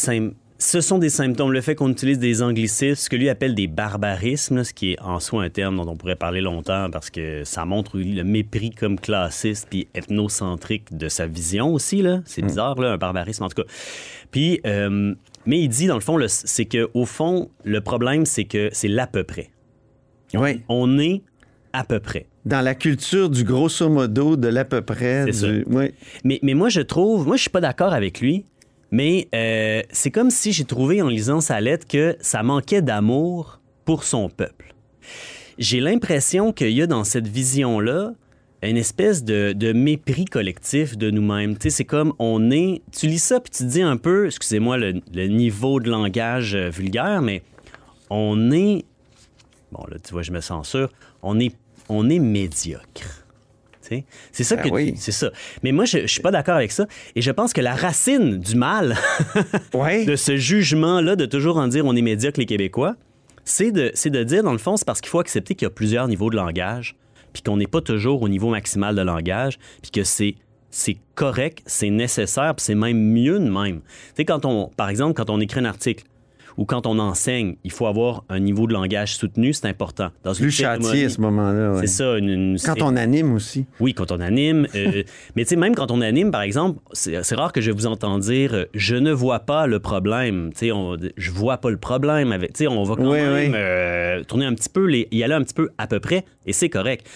[0.59, 1.51] ce sont des symptômes.
[1.51, 5.01] Le fait qu'on utilise des anglicismes, ce que lui appelle des barbarismes, ce qui est
[5.01, 8.71] en soi un terme dont on pourrait parler longtemps parce que ça montre le mépris
[8.71, 12.01] comme classiste puis ethnocentrique de sa vision aussi.
[12.01, 12.21] Là.
[12.25, 13.69] C'est bizarre, là, un barbarisme en tout cas.
[14.31, 15.13] Puis, euh,
[15.45, 18.89] mais il dit dans le fond, c'est que au fond, le problème, c'est que c'est
[18.89, 19.49] l'à peu près.
[20.33, 20.61] Oui.
[20.69, 21.21] On est
[21.73, 22.25] à peu près.
[22.45, 25.31] Dans la culture du grosso modo, de l'à peu près.
[25.31, 25.47] Ça.
[25.67, 25.91] oui.
[26.23, 28.45] Mais, mais moi, je trouve, moi, je suis pas d'accord avec lui,
[28.91, 33.59] mais euh, c'est comme si j'ai trouvé en lisant sa lettre que ça manquait d'amour
[33.85, 34.73] pour son peuple.
[35.57, 38.13] J'ai l'impression qu'il y a dans cette vision-là
[38.63, 41.57] une espèce de, de mépris collectif de nous-mêmes.
[41.57, 42.81] Tu sais, c'est comme on est.
[42.91, 46.55] Tu lis ça puis tu te dis un peu, excusez-moi le, le niveau de langage
[46.55, 47.43] euh, vulgaire, mais
[48.09, 48.85] on est.
[49.77, 50.89] Bon, là, tu vois, je me censure.
[51.21, 51.55] On est,
[51.89, 53.23] on est médiocre.
[54.33, 54.95] C'est ça Ben que oui.
[54.97, 55.31] c'est ça.
[55.63, 56.87] Mais moi, je, je suis pas d'accord avec ça.
[57.15, 58.97] Et je pense que la racine du mal
[59.73, 62.95] de ce jugement-là de toujours en dire on est médiocre les Québécois,
[63.45, 65.67] c'est de, c'est de dire, dans le fond, c'est parce qu'il faut accepter qu'il y
[65.67, 66.97] a plusieurs niveaux de langage,
[67.31, 70.35] puis qu'on n'est pas toujours au niveau maximal de langage, puis que c'est
[70.69, 73.79] c'est correct, c'est nécessaire, puis c'est même mieux de même.
[73.79, 73.87] Tu
[74.17, 76.03] sais, quand on, par exemple, quand on écrit un article
[76.57, 80.09] ou quand on enseigne, il faut avoir un niveau de langage soutenu, c'est important.
[80.23, 81.73] Dans une Plus châtié à ce moment-là.
[81.73, 81.81] ouais.
[81.81, 82.17] C'est ça.
[82.17, 83.65] Une, une- Quand on anime aussi.
[83.79, 84.67] oui, quand on anime.
[84.75, 85.03] euh,
[85.35, 88.21] mais tu sais, même quand on anime, par exemple, c'est rare que je vous entende
[88.21, 90.49] dire euh, je ne vois pas le problème.
[90.53, 92.53] Tu sais, on- je vois pas le problème avec.
[92.53, 93.51] Tu sais, on va quand Oui, même oui.
[93.55, 96.53] euh, tourner un petit peu, les, y aller un petit peu à peu près, et
[96.53, 97.07] c'est correct.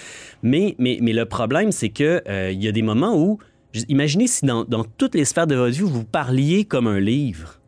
[0.43, 3.39] Mais, mais, mais le problème, c'est que euh, y a des moments où,
[3.89, 7.59] imaginez si dans, dans toutes les sphères de votre vie, vous parliez comme un livre.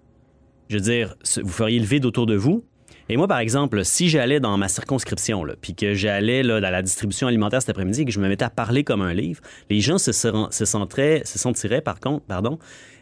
[0.74, 2.64] Je veux dire, vous feriez le vide autour de vous.
[3.08, 6.82] Et moi, par exemple, si j'allais dans ma circonscription, là, puis que j'allais dans la
[6.82, 9.82] distribution alimentaire cet après-midi et que je me mettais à parler comme un livre, les
[9.82, 12.58] gens se, se, sentiraient, se sentiraient, par contre, pardon,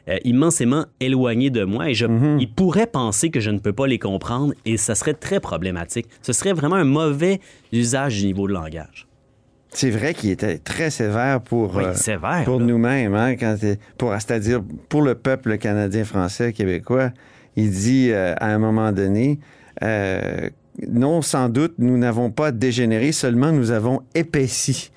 [0.10, 2.08] euh, immensément éloignés de moi et je,
[2.40, 6.08] ils pourraient penser que je ne peux pas les comprendre et ça serait très problématique.
[6.24, 7.40] Ce serait vraiment un mauvais
[7.72, 9.08] usage du niveau de langage.
[9.70, 15.04] C'est vrai qu'il était très sévère pour, Oui, euh, sévère, pour nous-mêmes, hein, c'est-à-dire pour
[15.04, 17.12] le peuple canadien, français, québécois.
[17.62, 19.40] Il dit euh, à un moment donné,
[19.84, 20.50] euh,
[20.88, 24.92] non, sans doute, nous n'avons pas dégénéré, seulement nous avons épaissi.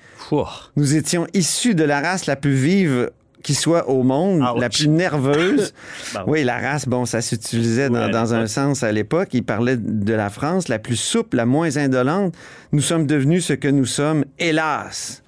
[0.75, 3.11] Nous étions issus de la race la plus vive
[3.43, 5.73] qui soit au monde, la plus nerveuse.
[6.25, 9.29] Oui, la race, bon, ça s'utilisait dans, Ouais, à dans un sens à l'époque.
[9.33, 12.33] Il parlait de la France, la plus souple, la moins indolente.
[12.71, 15.21] Nous sommes devenus ce que nous sommes, hélas.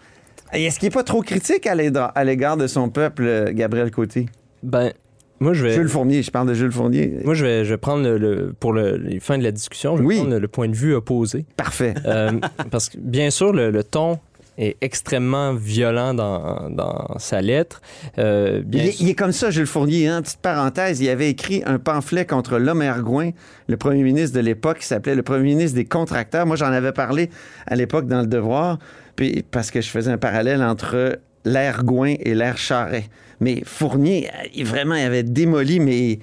[0.53, 3.51] Et Est-ce qu'il n'est pas trop critique à l'égard à l'égard de son peuple, euh,
[3.53, 4.27] Gabriel Côté?
[4.63, 4.93] Ben,
[5.39, 5.73] moi, je vais.
[5.73, 7.19] Jules Fournier, je parle de Jules Fournier.
[7.23, 9.97] Moi, je vais, je vais prendre le, le- pour le, les fins de la discussion,
[9.97, 11.45] je vais prendre le, le point de vue opposé.
[11.55, 11.93] Parfait.
[12.05, 12.31] Euh,
[12.71, 14.19] parce que, bien sûr, le, ton
[14.59, 17.79] est extrêmement violent dans, dans sa lettre.
[18.17, 20.07] Euh, bien Il est, il est comme ça, Jules Fournier.
[20.07, 20.23] Hein?
[20.23, 23.29] Petite parenthèse, il avait écrit un pamphlet contre l'homme Ergoin,
[23.67, 26.47] le premier ministre de l'époque, qui s'appelait le premier ministre des contracteurs.
[26.47, 27.29] Moi, j'en avais parlé
[27.67, 28.79] à l'époque dans Le Devoir,
[29.15, 31.19] puis, parce que je faisais un parallèle entre
[31.51, 33.05] l'air Gouin et l'air Charret.
[33.39, 36.19] Mais Fournier, il, vraiment, il avait démoli, mais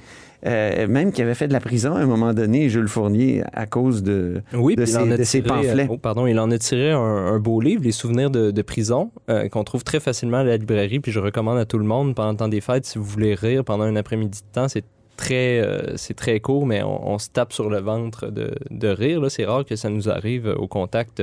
[0.47, 3.67] euh, même qui avait fait de la prison à un moment donné, Jules Fournier, à
[3.67, 5.85] cause de, Oui, de, ses, de ses tiré, pamphlets.
[5.85, 8.63] euh, oh, pardon, il en a tiré un, un beau livre, Les souvenirs de, de
[8.63, 11.01] prison, euh, qu'on trouve très facilement à la librairie.
[11.01, 13.35] Puis je recommande à tout le monde pendant le temps des fêtes, si vous voulez
[13.35, 14.85] rire pendant un après-midi de temps, c'est
[15.17, 18.89] très, euh, c'est très court, mais on, on se tape sur le ventre de, de
[18.89, 19.21] rire.
[19.21, 19.31] Là.
[19.31, 21.23] C'est rare que ça nous arrive au contact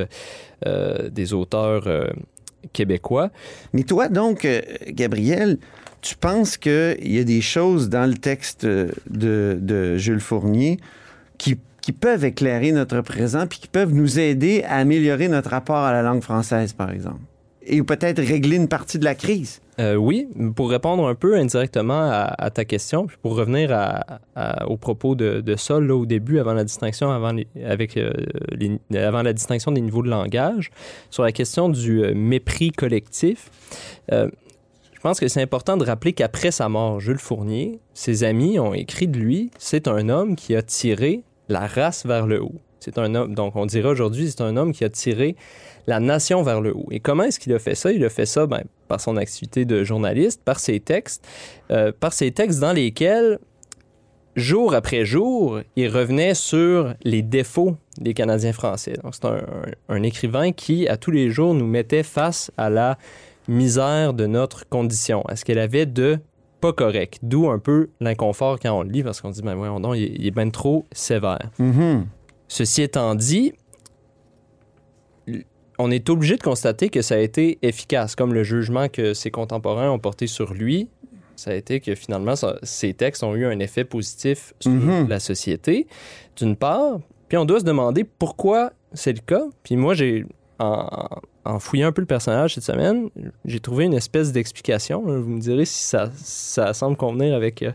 [0.65, 2.05] euh, des auteurs euh,
[2.73, 3.31] québécois.
[3.73, 5.57] Mais toi, donc, euh, Gabriel,
[6.01, 10.77] tu penses qu'il y a des choses dans le texte de, de Jules Fournier
[11.37, 15.77] qui, qui peuvent éclairer notre présent puis qui peuvent nous aider à améliorer notre rapport
[15.77, 17.21] à la langue française, par exemple?
[17.63, 19.61] Et peut-être régler une partie de la crise?
[19.81, 24.67] Euh, oui, pour répondre un peu indirectement à, ta question, puis pour revenir à, à,
[24.67, 28.11] au propos de, de ça là, au début, avant la distinction, avant, avec, euh,
[28.93, 30.69] avant la distinction des niveaux de langage,
[31.09, 33.49] sur la question du euh, mépris collectif,
[34.11, 38.75] je pense que c'est important de rappeler qu'après sa mort, Jules Fournier, ses amis ont
[38.75, 42.53] écrit de lui, c'est un homme qui a tiré la race vers le haut.
[42.79, 45.35] C'est un homme, donc on dirait aujourd'hui, c'est un homme qui a tiré
[45.87, 46.87] la nation vers le haut.
[46.91, 47.91] Et comment est-ce qu'il a fait ça?
[47.91, 51.25] Il a fait ça ben, par son activité de journaliste, par ses textes,
[51.69, 53.39] euh, par ses textes dans lesquels,
[54.35, 58.95] jour après jour, il revenait sur les défauts des Canadiens français.
[59.01, 59.37] Donc c'est un,
[59.89, 62.97] un, un écrivain qui, à tous les jours, nous mettait face à la
[63.47, 66.19] misère de notre condition, à ce qu'elle avait de
[66.59, 67.19] pas correct?
[67.23, 70.19] D'où un peu l'inconfort quand on le lit, parce qu'on dit, ben voyons donc, il,
[70.19, 71.49] il est bien trop sévère.
[71.59, 72.03] Mm-hmm.
[72.47, 73.53] Ceci étant dit,
[75.81, 79.31] on est obligé de constater que ça a été efficace, comme le jugement que ses
[79.31, 80.87] contemporains ont porté sur lui.
[81.35, 85.07] Ça a été que finalement, ça, ces textes ont eu un effet positif sur Mhm.
[85.09, 85.87] la société,
[86.37, 86.99] d'une part.
[87.29, 89.43] Puis on doit se demander pourquoi c'est le cas.
[89.63, 90.25] Puis moi, j'ai,
[90.59, 90.87] en,
[91.45, 93.09] en fouillant un peu le personnage cette semaine,
[93.45, 95.01] j'ai trouvé une espèce d'explication.
[95.01, 97.71] Vous me direz si ça, ça semble convenir avec, euh,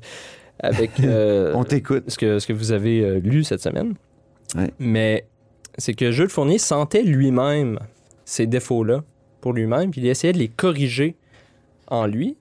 [0.61, 2.05] avec euh, On t'écoute.
[2.09, 3.95] ce, que, ce que vous avez euh, lu cette semaine.
[4.55, 4.71] Ouais.
[4.79, 5.27] Mais
[5.79, 7.81] c'est que Jules Fournier sentait lui-même
[8.27, 9.03] ces défauts-là
[9.41, 11.17] pour lui-même, puis il essayait de les corriger
[11.87, 12.37] en lui.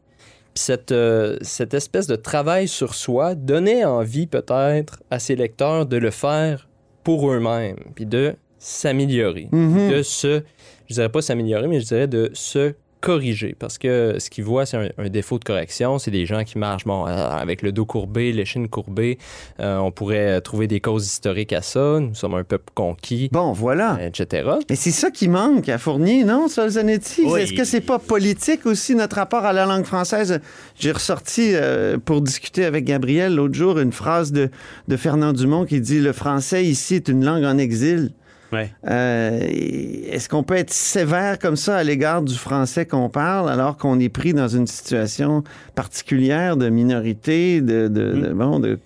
[0.53, 5.85] Puis cette, euh, cette espèce de travail sur soi donnait envie peut-être à ses lecteurs
[5.85, 6.67] de le faire
[7.03, 9.91] pour eux-mêmes, puis de s'améliorer, Mhm.
[9.91, 10.41] de se,
[10.87, 13.55] je dirais pas s'améliorer, mais je dirais de se corriger.
[13.57, 15.99] Parce que ce qu'ils voient, c'est un, un défaut de correction.
[15.99, 19.17] C'est des gens qui marchent bon, euh, avec le dos courbé, l'échine courbée.
[19.59, 21.99] Euh, on pourrait trouver des causes historiques à ça.
[21.99, 23.97] Nous sommes un peuple conquis, Bon, voilà.
[24.03, 24.49] etc.
[24.69, 27.23] Mais c'est ça qui manque à Fournier, non, Solzanetti?
[27.25, 27.41] Oui.
[27.41, 30.39] Est-ce que c'est pas politique aussi, notre rapport à la langue française?
[30.79, 34.49] J'ai ressorti, euh, pour discuter avec Gabriel l'autre jour, une phrase de,
[34.87, 38.11] de Fernand Dumont qui dit «Le français ici est une langue en exil».
[38.55, 38.71] Ouais.
[38.87, 39.39] Euh,
[40.11, 43.99] Est-ce qu'on peut être sévère comme ça à l'égard du français qu'on parle alors qu'on
[43.99, 45.43] est pris dans une situation
[45.75, 47.87] particulière de minorité, de...
[47.87, 48.79] de, de- bon, de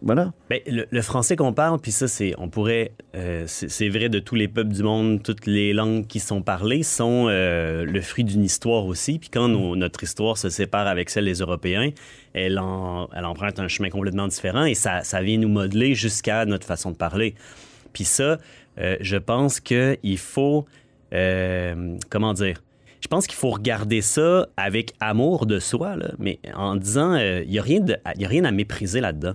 [0.00, 0.32] voilà.
[0.48, 4.08] Ben, le, le français qu'on parle, puis ça, c'est, on pourrait, euh, c'est, c'est vrai
[4.08, 8.00] de tous les peuples du monde, toutes les langues qui sont parlées sont euh, le
[8.00, 9.18] fruit d'une histoire aussi.
[9.18, 11.90] Puis quand nos- notre histoire se sépare avec celle des Européens,
[12.32, 16.44] elle, en, elle emprunte un chemin complètement différent et ça, ça vient nous modeler jusqu'à
[16.44, 17.34] notre façon de parler.
[17.92, 18.38] Puis ça,
[18.78, 20.66] euh, je pense qu'il faut,
[21.12, 22.62] euh, comment dire,
[23.00, 27.50] je pense qu'il faut regarder ça avec amour de soi, mais en disant, euh, il
[27.50, 29.34] n'y a, rien rien à mépriser là-dedans.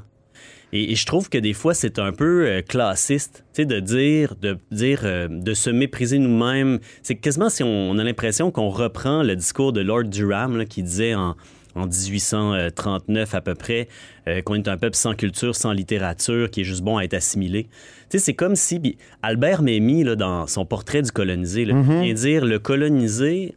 [0.73, 5.03] Et, je trouve que des fois, c'est un peu classiste, tu de dire, de dire,
[5.29, 6.79] de se mépriser nous-mêmes.
[7.03, 11.13] C'est quasiment si on, a l'impression qu'on reprend le discours de Lord Durham qui disait
[11.13, 11.35] en,
[11.75, 13.87] en 1839 à peu près
[14.27, 17.13] euh, qu'on est un peuple sans culture, sans littérature, qui est juste bon à être
[17.13, 17.63] assimilé.
[18.09, 22.13] Tu sais, c'est comme si Albert Memmi, là, dans son portrait du colonisé, là, vient
[22.13, 23.55] dire le colonisé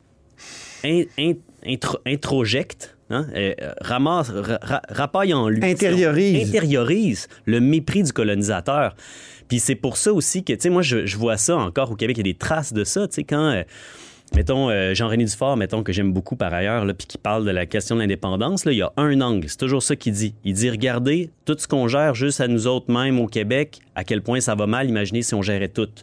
[0.85, 1.35] in- in-
[1.67, 5.61] intro- introjecte, hein, euh, ramasse, ra- ra- rapaille en lui.
[5.65, 6.49] Intériorise.
[6.49, 8.97] Intériorise le mépris du colonisateur.
[9.49, 11.95] Puis c'est pour ça aussi que, tu sais, moi, je, je vois ça encore au
[11.97, 13.51] Québec, il y a des traces de ça, tu sais, quand...
[13.53, 13.63] euh,
[14.35, 17.65] Mettons, euh, Jean-René Dufort, mettons, que j'aime beaucoup par ailleurs, puis qui parle de la
[17.65, 19.49] question de l'indépendance, il y a un angle.
[19.49, 20.35] C'est toujours ça qu'il dit.
[20.45, 24.05] Il dit, regardez, tout ce qu'on gère juste à nous autres mêmes au Québec, à
[24.05, 25.87] quel point ça va mal, imaginez si on gérait tout.
[25.87, 26.03] Tu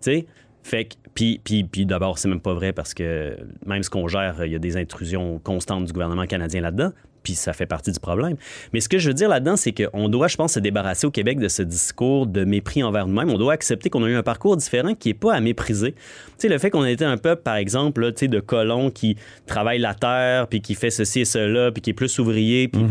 [0.00, 0.26] sais?
[0.62, 4.08] Fait que, puis, puis, puis d'abord, c'est même pas vrai parce que même ce qu'on
[4.08, 6.92] gère, il y a des intrusions constantes du gouvernement canadien là-dedans,
[7.22, 8.36] puis ça fait partie du problème.
[8.72, 11.10] Mais ce que je veux dire là-dedans, c'est qu'on doit, je pense, se débarrasser au
[11.10, 13.30] Québec de ce discours de mépris envers nous-mêmes.
[13.30, 15.92] On doit accepter qu'on a eu un parcours différent qui n'est pas à mépriser.
[15.92, 15.98] Tu
[16.38, 18.90] sais, le fait qu'on a été un peuple, par exemple, là, tu sais, de colons
[18.90, 22.68] qui travaille la terre, puis qui fait ceci et cela, puis qui est plus ouvrier,
[22.68, 22.82] puis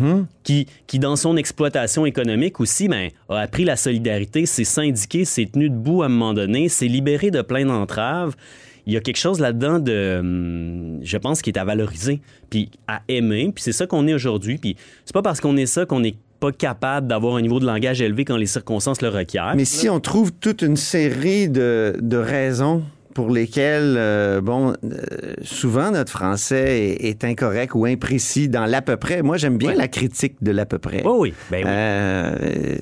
[0.44, 5.50] qui, qui, dans son exploitation économique aussi, ben, a appris la solidarité, s'est syndiqué, s'est
[5.52, 8.36] tenu debout à un moment donné, s'est libéré de plein d'entraves.
[8.90, 12.72] Il y a quelque chose là-dedans de, hum, je pense, qui est à valoriser, puis
[12.88, 14.58] à aimer, puis c'est ça qu'on est aujourd'hui.
[14.58, 14.76] Puis
[15.06, 18.02] c'est pas parce qu'on est ça qu'on est pas capable d'avoir un niveau de langage
[18.02, 19.54] élevé quand les circonstances le requièrent.
[19.56, 22.84] Mais si on trouve toute une série de, de raisons
[23.20, 28.82] pour lesquelles, euh, bon, euh, souvent notre français est, est incorrect ou imprécis dans l'à
[28.82, 29.22] peu près.
[29.22, 29.76] Moi, j'aime bien Ouais.
[29.76, 31.02] la critique de l'à peu près.
[31.04, 31.64] Oh oui, ben oui.
[31.68, 32.78] Euh,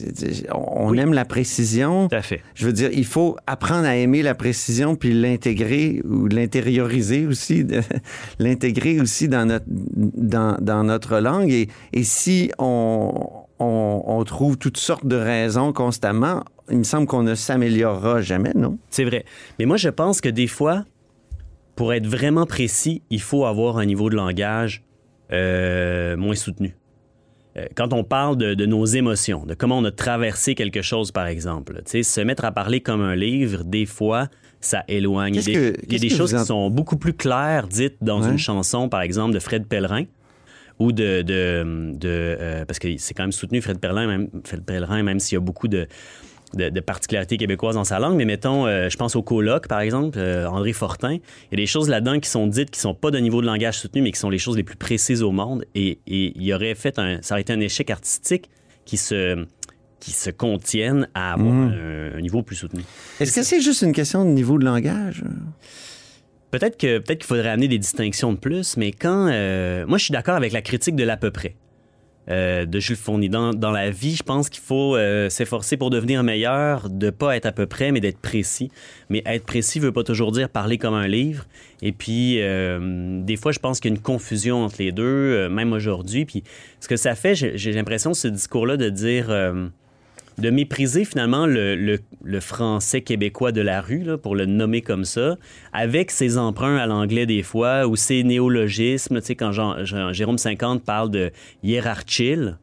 [0.53, 0.99] on Oui.
[0.99, 2.07] aime la précision.
[2.07, 2.41] Tout à fait.
[2.53, 7.65] Je veux dire, il faut apprendre à aimer la précision puis l'intégrer ou l'intérioriser aussi,
[8.39, 11.49] l'intégrer aussi dans notre, dans, dans notre langue.
[11.51, 13.11] Et, et si on,
[13.57, 18.51] on, on trouve toutes sortes de raisons constamment, il me semble qu'on ne s'améliorera jamais,
[18.55, 18.77] non?
[18.89, 19.25] C'est vrai.
[19.59, 20.83] Mais moi, je pense que des fois,
[21.75, 24.83] pour être vraiment précis, il faut avoir un niveau de langage
[25.31, 26.75] euh, moins soutenu.
[27.57, 31.11] Euh, Quand on parle de, de nos émotions, de comment on a traversé quelque chose,
[31.11, 34.27] par exemple, se mettre à parler comme un livre, des fois,
[34.59, 35.35] ça éloigne.
[35.35, 36.69] Il y a des, que- il y a qu'est-ce des que choses en- qui sont
[36.69, 38.29] beaucoup plus claires dites dans Ouais.
[38.29, 40.05] une chanson, par exemple, de Fred Pellerin
[40.79, 41.21] ou de...
[41.21, 45.19] de, de, euh, parce que c'est quand même soutenu, Fred Pellerin, même, Fred Pellerin, même
[45.19, 45.87] s'il y a beaucoup de,
[46.53, 48.15] de, de particularités québécoises dans sa langue.
[48.15, 51.13] Mais mettons, euh, je pense au colloque, par exemple, euh, André Fortin.
[51.13, 51.19] Il
[51.51, 53.79] y a des choses là-dedans qui sont dites qui sont pas de niveau de langage
[53.79, 55.65] soutenu, mais qui sont les choses les plus précises au monde.
[55.75, 57.21] Et, et il aurait fait un...
[57.21, 58.49] Ça aurait été un échec artistique
[58.85, 59.45] qui se
[59.99, 62.83] qui se contiennent à avoir un, un niveau plus soutenu.
[63.19, 65.23] Est-ce que c'est juste une question de niveau de langage?
[66.51, 70.03] Peut-être que peut-être qu'il faudrait amener des distinctions de plus, mais quand euh, moi je
[70.03, 71.55] suis d'accord avec la critique de l'à peu près
[72.29, 75.89] euh, de Jules Fournier dans, dans la vie, je pense qu'il faut euh, s'efforcer pour
[75.89, 78.69] devenir meilleur, de pas être à peu près, mais d'être précis.
[79.09, 81.45] Mais être précis veut pas toujours dire parler comme un livre.
[81.81, 85.47] Et puis euh, des fois, je pense qu'il y a une confusion entre les deux,
[85.49, 86.25] même aujourd'hui.
[86.25, 86.43] Puis
[86.79, 89.29] ce que ça fait, j'ai l'impression ce discours-là de dire
[90.37, 95.37] de mépriser finalement le, le- français québécois de la rue, pour le nommer comme ça,
[95.73, 99.19] avec ses emprunts à l'anglais des fois, ou ses néologismes.
[99.19, 99.51] Tu sais, quand
[100.13, 101.31] Jérôme 50 parle de
[101.63, 102.57] hiérarchile,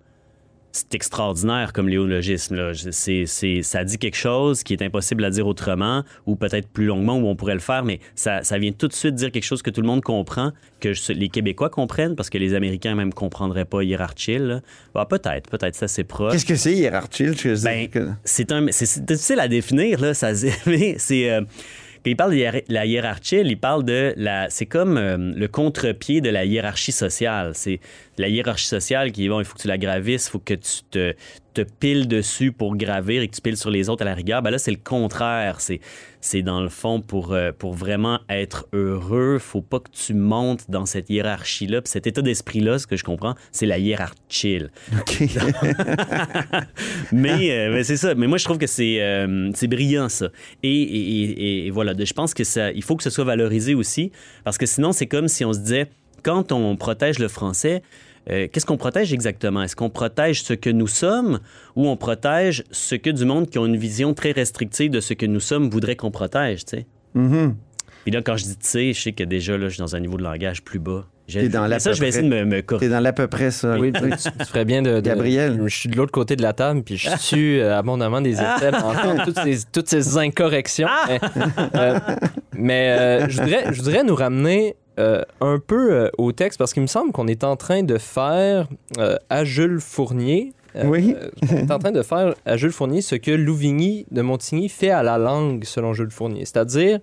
[0.76, 2.56] c'est extraordinaire comme néologisme.
[2.56, 2.72] Là.
[2.74, 6.86] C'est- c'est- ça dit quelque chose qui est impossible à dire autrement, ou peut-être plus
[6.86, 9.44] longuement, où on pourrait le faire, mais ça, ça vient tout de suite dire quelque
[9.44, 12.96] chose que tout le monde comprend, que je- les Québécois comprennent, parce que les Américains
[12.96, 14.42] même comprendraient pas hiérarchile.
[14.46, 14.60] là.
[14.94, 16.32] Bah, peut-être, peut-être, ça c'est proche.
[16.32, 16.74] Qu'est-ce que c'est
[17.54, 20.12] sais Ben, c'est un, c'est c'est difficile à définir là.
[20.12, 20.32] Ça,
[20.66, 21.42] mais c'est euh,
[22.10, 26.28] il parle de la hiérarchie, il parle de la, c'est comme euh, le contre-pied de
[26.30, 27.52] la hiérarchie sociale.
[27.54, 27.80] C'est
[28.18, 30.54] la hiérarchie sociale qui est bon, il faut que tu la gravisses, il faut que
[30.54, 31.14] tu te,
[31.54, 34.42] te piles dessus pour gravir et que tu piles sur les autres à la rigueur.
[34.42, 35.60] Ben là, c'est le contraire.
[35.60, 35.80] C'est,
[36.20, 40.64] c'est dans le fond pour, euh, pour vraiment être heureux, faut pas que tu montes
[40.70, 41.80] dans cette hiérarchie-là.
[41.82, 44.64] Puis cet état d'esprit-là, ce que je comprends, c'est la hiérarchie.
[44.98, 45.22] OK.
[47.12, 48.14] mais euh, mais c'est ça.
[48.14, 50.28] Mais moi, je trouve que c'est euh, c'est brillant, ça.
[50.62, 53.74] Et, et- et- et voilà, je pense que ça, il faut que ce soit valorisé
[53.74, 54.10] aussi,
[54.44, 55.88] parce que sinon, c'est comme si on se disait,
[56.22, 57.82] quand on protège le français,
[58.30, 59.62] euh, qu'est-ce qu'on protège exactement?
[59.62, 61.40] Est-ce qu'on protège ce que nous sommes
[61.76, 65.14] ou on protège ce que du monde qui ont une vision très restrictive de ce
[65.14, 66.86] que nous sommes voudrait qu'on protège, tu sais?
[67.14, 67.54] Mhm.
[68.04, 69.96] Puis là, quand je dis tu sais, je sais que déjà, là, je suis dans
[69.96, 71.06] un niveau de langage plus bas.
[71.26, 72.90] T'es dans l'à ça, je vais essayer de me, me T'es corriger.
[72.90, 73.78] dans l'à peu près ça.
[73.78, 75.58] Oui, tu, tu ferais bien de, de- Gabriel.
[75.64, 78.74] Je suis de l'autre côté de la table, puis je suis euh, abondamment des étapes
[78.74, 80.86] à entendre toutes ces, toutes ces incorrections.
[81.08, 81.18] Mais,
[81.76, 81.98] euh,
[82.52, 86.72] mais, euh, je, voudrais, je voudrais nous ramener euh, un peu euh, au texte, parce
[86.72, 90.52] qu'il me semble qu'on est en train de faire euh, à Jules Fournier.
[90.84, 91.14] Oui.
[91.52, 94.90] on est en train de faire à Jules Fournier ce que Louvigny de Montigny fait
[94.90, 96.44] à la langue, selon Jules Fournier.
[96.44, 96.98] C'est-à-dire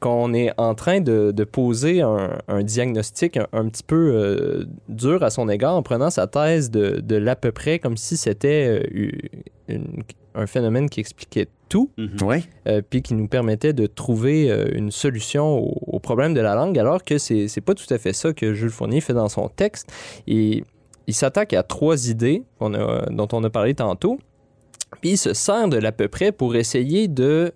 [0.00, 5.22] qu'on est en train de, de poser un, un diagnostic un, un petit peu dur
[5.22, 8.88] à son égard en prenant sa thèse de, de l'à peu près comme si c'était
[9.68, 10.02] une-
[10.34, 12.16] un phénomène qui expliquait tout, Mhm.
[12.68, 16.54] Euh, puis qui nous permettait de trouver euh, une solution au, au problème de la
[16.54, 19.48] langue, alors que c'est pas tout à fait ça que Jules Fournier fait dans son
[19.48, 19.90] texte.
[20.26, 20.64] Et
[21.06, 24.18] il s'attaque à trois idées a- dont on a parlé tantôt,
[25.00, 27.52] puis il se sert de l'à peu près pour essayer de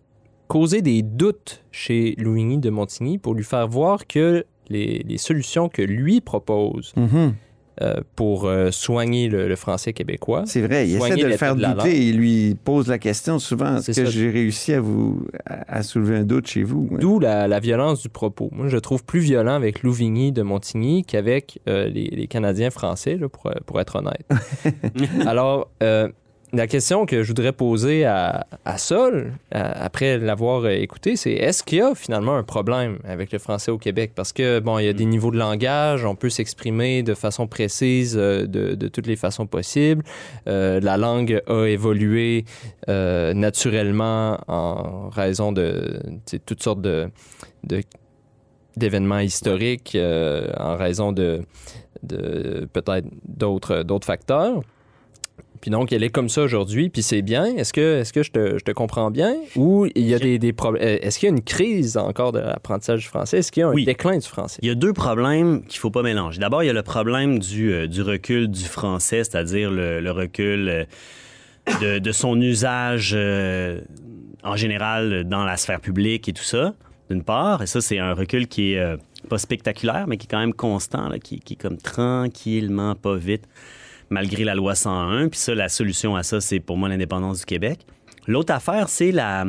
[0.48, 5.68] causer des doutes chez Louvigny de Montigny pour lui faire voir que les, les solutions
[5.68, 7.34] que lui propose Mhm.
[7.82, 10.44] Euh, pour euh, soigner le, le français québécois.
[10.46, 12.06] C'est vrai, il essaie de le faire de douter.
[12.08, 13.76] Il lui pose la question souvent.
[13.76, 16.88] Est-ce que j'ai réussi à vous à, à soulever un doute chez vous?
[16.98, 18.48] D'où la, la violence du propos.
[18.52, 23.16] Moi, je trouve plus violent avec Louvigny de Montigny qu'avec euh, les, les Canadiens français,
[23.16, 24.26] là, pour, pour être honnête.
[25.26, 25.70] Alors,
[26.52, 31.32] la question que je voudrais poser à, à Sol, à- après l'avoir euh, écouté, c'est
[31.32, 34.12] est-ce qu'il y a finalement un problème avec le français au Québec?
[34.14, 37.46] Parce que, bon, il y a des niveaux de langage, on peut s'exprimer de façon
[37.48, 40.04] précise euh, de, de toutes les façons possibles.
[40.46, 42.44] Euh, la langue a évolué
[42.88, 46.00] euh, naturellement en raison de
[46.46, 47.08] toutes sortes de,
[47.64, 47.82] de-
[48.76, 51.40] d'événements historiques, euh, en raison de,
[52.02, 54.60] de peut-être d'autres, d'autres facteurs.
[55.66, 57.44] Puis donc, elle est comme ça aujourd'hui, puis c'est bien.
[57.44, 59.34] Est-ce que, est-ce que je, te, je te comprends bien?
[59.56, 60.80] Ou il y a des, des problèmes?
[61.02, 63.38] Est-ce qu'il y a une crise encore de l'apprentissage du français?
[63.38, 63.84] Est-ce qu'il y a un Oui.
[63.84, 64.60] déclin du français?
[64.62, 66.38] Il y a deux problèmes qu'il faut pas mélanger.
[66.38, 70.10] D'abord, il y a le problème du, euh, du recul du français, c'est-à-dire le, le
[70.12, 70.84] recul euh,
[71.80, 73.80] de, de son usage euh,
[74.44, 76.74] en général dans la sphère publique et tout ça,
[77.10, 77.62] d'une part.
[77.62, 78.98] Et ça, c'est un recul qui est euh,
[79.28, 83.16] pas spectaculaire, mais qui est quand même constant, là, qui, qui est comme tranquillement, pas
[83.16, 83.42] vite,
[84.10, 85.28] malgré la loi 101.
[85.28, 87.80] Puis ça, la solution à ça, c'est pour moi l'indépendance du Québec.
[88.26, 89.46] L'autre affaire, c'est la,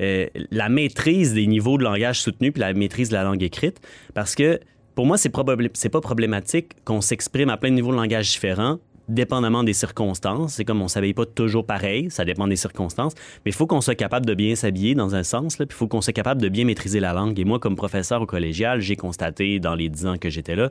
[0.00, 3.80] euh, la maîtrise des niveaux de langage soutenu puis la maîtrise de la langue écrite.
[4.14, 4.60] Parce que
[4.94, 8.30] pour moi, c'est probable- c'est pas problématique qu'on s'exprime à plein de niveaux de langage
[8.30, 8.78] différents,
[9.12, 10.54] dépendamment des circonstances.
[10.54, 13.14] C'est comme on s'habille pas toujours pareil, ça dépend des circonstances.
[13.44, 15.88] Mais il faut qu'on soit capable de bien s'habiller dans un sens, puis il faut
[15.88, 17.38] qu'on soit capable de bien maîtriser la langue.
[17.38, 20.70] Et moi, comme professeur au collégial, j'ai constaté dans les dix ans que j'étais là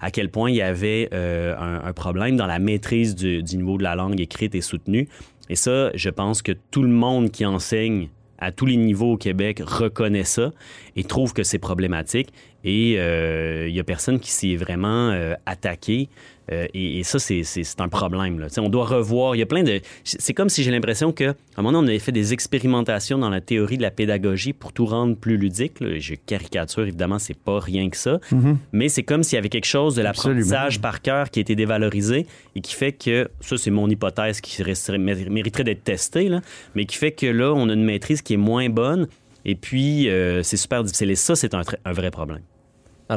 [0.00, 3.82] à quel point il y avait euh, un, problème dans la maîtrise du, niveau de
[3.82, 5.08] la langue écrite et soutenue.
[5.48, 9.16] Et ça, je pense que tout le monde qui enseigne à tous les niveaux au
[9.16, 10.52] Québec reconnaît ça
[10.96, 12.32] et trouve que c'est problématique.
[12.64, 16.08] Et euh, il y a personne qui s'y est vraiment euh, attaqué.
[16.52, 18.38] Euh, et, et ça, c'est- un problème.
[18.40, 18.48] Là.
[18.58, 19.34] On doit revoir.
[19.36, 19.80] Il y a plein de.
[20.04, 23.30] C'est comme si j'ai l'impression qu'à un moment donné, on avait fait des expérimentations dans
[23.30, 25.74] la théorie de la pédagogie pour tout rendre plus ludique.
[25.80, 28.18] Je caricature, évidemment, c'est pas rien que ça.
[28.32, 28.58] Mhm.
[28.72, 31.54] Mais c'est comme s'il y avait quelque chose de l'apprentissage par cœur qui a été
[31.54, 32.26] dévalorisé
[32.56, 36.40] et qui fait que, ça c'est mon hypothèse qui resterait- mériterait d'être testée, là,
[36.74, 39.06] mais qui fait que là, on a une maîtrise qui est moins bonne
[39.44, 41.10] et puis euh, c'est super difficile.
[41.10, 42.40] Et ça, c'est un vrai problème.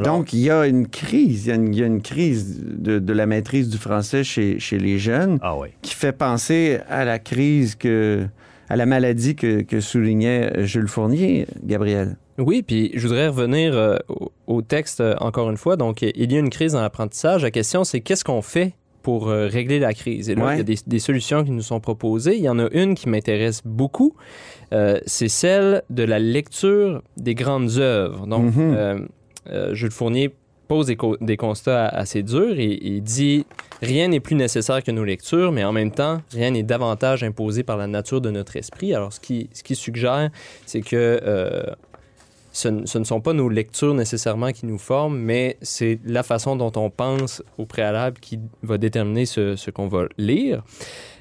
[0.00, 2.60] Donc, il y a une crise, il y a une, il y a une crise
[2.64, 5.72] de, de la maîtrise du français chez, chez les jeunes Ah ouais.
[5.82, 8.26] qui fait penser à la crise que,
[8.68, 12.16] à la maladie que, que soulignait Jules Fournier, Gabriel.
[12.38, 15.76] Oui, puis je voudrais revenir euh, au, au texte euh, encore une fois.
[15.76, 17.42] Donc, il y a une crise dans l'apprentissage.
[17.42, 18.72] La question, c'est qu'est-ce qu'on fait
[19.02, 20.30] pour euh, régler la crise?
[20.30, 20.54] Et là, Ouais.
[20.54, 22.36] il y a des, des solutions qui nous sont proposées.
[22.36, 24.14] Il y en a une qui m'intéresse beaucoup.
[24.72, 28.26] Euh, c'est celle de la lecture des grandes œuvres.
[28.26, 28.74] Donc, Mhm.
[28.74, 28.98] euh, euh,
[29.72, 30.34] Jules Fournier
[30.68, 33.44] pose des, co- des constats assez durs et il dit
[33.82, 37.62] rien n'est plus nécessaire que nos lectures, mais en même temps, rien n'est davantage imposé
[37.62, 38.94] par la nature de notre esprit.
[38.94, 40.30] Alors, ce qui, ce qui suggère,
[40.64, 41.62] c'est que euh,
[42.52, 46.72] ce, ne sont pas nos lectures nécessairement qui nous forment, mais c'est la façon dont
[46.76, 50.62] on pense au préalable qui va déterminer ce, ce qu'on va lire.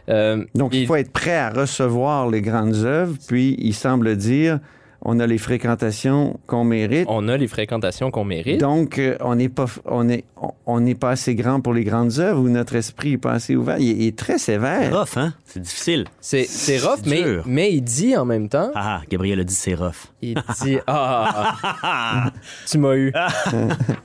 [0.10, 4.60] Euh, Donc, il faut être prêt à recevoir les grandes œuvres, puis il semble dire
[5.06, 7.06] on a les fréquentations qu'on mérite.
[7.10, 8.60] On a les fréquentations qu'on mérite.
[8.60, 11.84] Donc, euh, on n'est pas, on est, on- on n'est pas assez grand pour les
[11.84, 13.78] grandes œuvres ou notre esprit n'est pas assez ouvert.
[13.80, 14.98] Il, est- il est très C'est sévère.
[14.98, 15.34] rough, hein?
[15.46, 16.06] C'est difficile.
[16.22, 17.44] C'est, c'est rough, C'est mais, dur.
[17.46, 20.08] mais il dit en même temps, Ah, ah, Gabriel a dit c'est rough.
[20.22, 22.32] il dit ah,
[22.70, 23.12] tu m'as eu.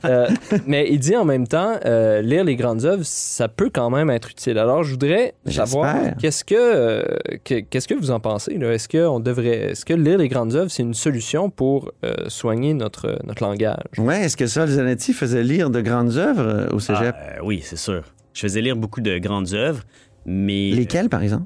[0.05, 0.27] Euh,
[0.67, 4.09] mais il dit en même temps, euh, lire les grandes œuvres, ça peut quand même
[4.09, 4.57] être utile.
[4.57, 7.03] Alors, je voudrais savoir qu'est-ce que, euh,
[7.43, 8.73] que- qu'est-ce que vous en pensez là?
[8.73, 12.13] Est-ce que on devrait, est-ce que lire les grandes œuvres, c'est une solution pour euh,
[12.27, 13.83] soigner notre notre langage?
[13.97, 17.15] Ouais, est-ce que Sol Zanetti faisait lire de grandes œuvres euh, au cégep?
[17.17, 18.03] Ah, euh, oui, c'est sûr.
[18.33, 19.81] Je faisais lire beaucoup de grandes œuvres,
[20.25, 20.71] mais.
[20.71, 21.45] Lesquelles, par exemple?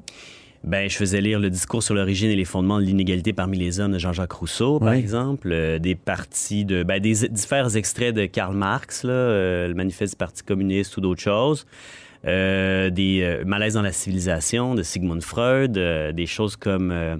[0.63, 3.81] Ben, je faisais lire le discours sur l'origine et les fondements de l'inégalité parmi les
[3.81, 4.97] hommes de Jean-Jacques Rousseau, par Oui.
[4.97, 9.73] exemple, euh, des parties de, ben, des divers extraits de Karl Marx, là, euh, le
[9.73, 11.65] manifeste du Parti communiste ou d'autres choses,
[12.25, 17.17] euh, des euh, malaises dans la civilisation de Sigmund Freud, euh, des choses comme euh,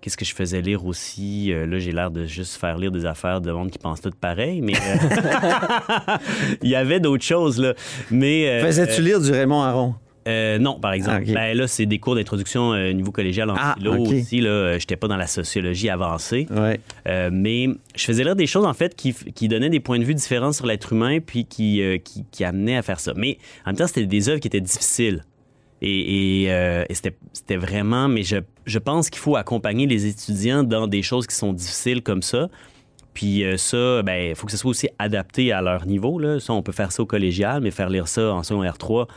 [0.00, 1.52] Qu'est-ce que je faisais lire aussi?
[1.52, 4.10] Euh, là, j'ai l'air de juste faire lire des affaires de monde qui pense tout
[4.20, 6.16] pareil, mais euh,
[6.62, 7.74] il y avait d'autres choses, là.
[8.10, 9.94] Mais, euh, Faisais-tu lire du Raymond Aron?
[10.28, 11.24] euh, non, par exemple.
[11.30, 11.32] Ah.
[11.32, 14.12] Ben, là, c'est des cours d'introduction euh, niveau collégial en Ah, philo ok.
[14.12, 14.40] aussi.
[14.40, 16.46] Là, euh, j'étais pas dans la sociologie avancée.
[16.50, 16.78] Ouais.
[17.08, 20.04] Euh, mais je faisais lire des choses, en fait, qui, qui donnaient des points de
[20.04, 23.14] vue différents sur l'être humain, puis qui, qui, qui amenaient à faire ça.
[23.16, 25.24] Mais en même temps, c'était des œuvres qui étaient difficiles.
[25.80, 28.08] Et, et, et c'était c'était vraiment...
[28.08, 28.36] Mais je,
[28.68, 32.48] je pense qu'il faut accompagner les étudiants dans des choses qui sont difficiles comme ça.
[33.14, 36.18] Puis euh, ça, ben, il faut que ce soit aussi adapté à leur niveau.
[36.18, 36.38] Là.
[36.38, 39.08] Ça, on peut faire ça au collégial, mais faire lire ça en secondaire 3,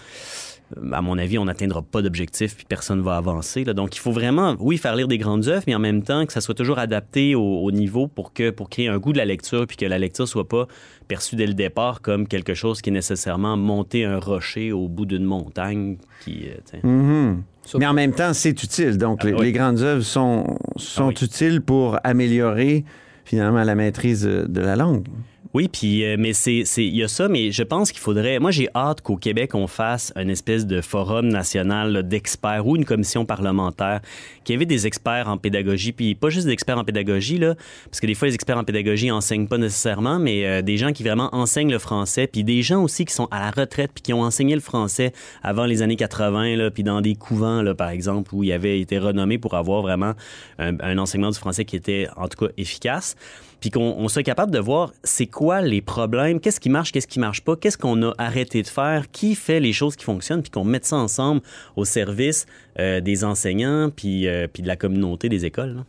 [0.78, 3.64] euh, à mon avis, on n'atteindra pas d'objectif puis personne ne va avancer.
[3.66, 6.34] Donc, il faut vraiment, oui, faire lire des grandes œuvres, mais en même temps que
[6.34, 9.26] ça soit toujours adapté au, au niveau pour, que, pour créer un goût de la
[9.26, 10.68] lecture puis que la lecture soit pas
[11.08, 15.06] perçue dès le départ comme quelque chose qui est nécessairement monter un rocher au bout
[15.06, 15.98] d'une montagne.
[16.24, 17.44] Qui, euh, tiens.
[17.78, 18.98] Mais en même temps, c'est utile.
[18.98, 19.46] Donc, les, oui.
[19.48, 21.24] les grandes œuvres sont, sont Ah oui.
[21.26, 22.84] utiles pour améliorer
[23.24, 25.06] finalement la maîtrise de la langue.
[25.54, 28.40] Oui, puis euh, mais c'est il y a ça, mais je pense qu'il faudrait.
[28.40, 32.86] Moi, j'ai hâte qu'au Québec on fasse une espèce de forum national d'experts ou une
[32.86, 34.00] commission parlementaire
[34.46, 38.00] qui invite des experts en pédagogie, puis pas juste des experts en pédagogie là, parce
[38.00, 41.04] que des fois les experts en pédagogie enseignent pas nécessairement, mais euh, des gens qui
[41.04, 44.14] vraiment enseignent le français, puis des gens aussi qui sont à la retraite puis qui
[44.14, 45.12] ont enseigné le français
[45.44, 48.80] avant les années 80 là, puis dans des couvents là par exemple où il avait
[48.80, 50.14] été renommé pour avoir vraiment
[50.60, 53.18] un, un enseignement du français qui était en tout cas efficace
[53.62, 57.08] puis qu'on on soit capable de voir c'est quoi les problèmes, qu'est-ce qui marche, qu'est-ce
[57.08, 60.42] qui marche pas, qu'est-ce qu'on a arrêté de faire, qui fait les choses qui fonctionnent,
[60.42, 61.42] puis qu'on mette ça ensemble
[61.78, 62.46] au service
[62.80, 65.76] euh, des enseignants puis, euh, puis de la communauté des écoles.
[65.78, 65.84] là.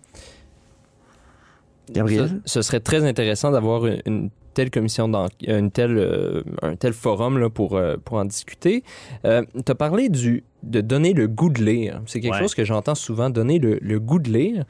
[1.90, 2.40] Gabriel?
[2.44, 5.10] Ce, ce serait très intéressant d'avoir une, une telle commission,
[5.46, 8.84] une telle, euh, un tel forum là, pour, euh, pour en discuter.
[9.24, 12.02] tu as parlé du, de donner le goût de lire.
[12.06, 12.38] C'est quelque Ouais.
[12.40, 14.64] chose que j'entends souvent, donner le, le goût de lire.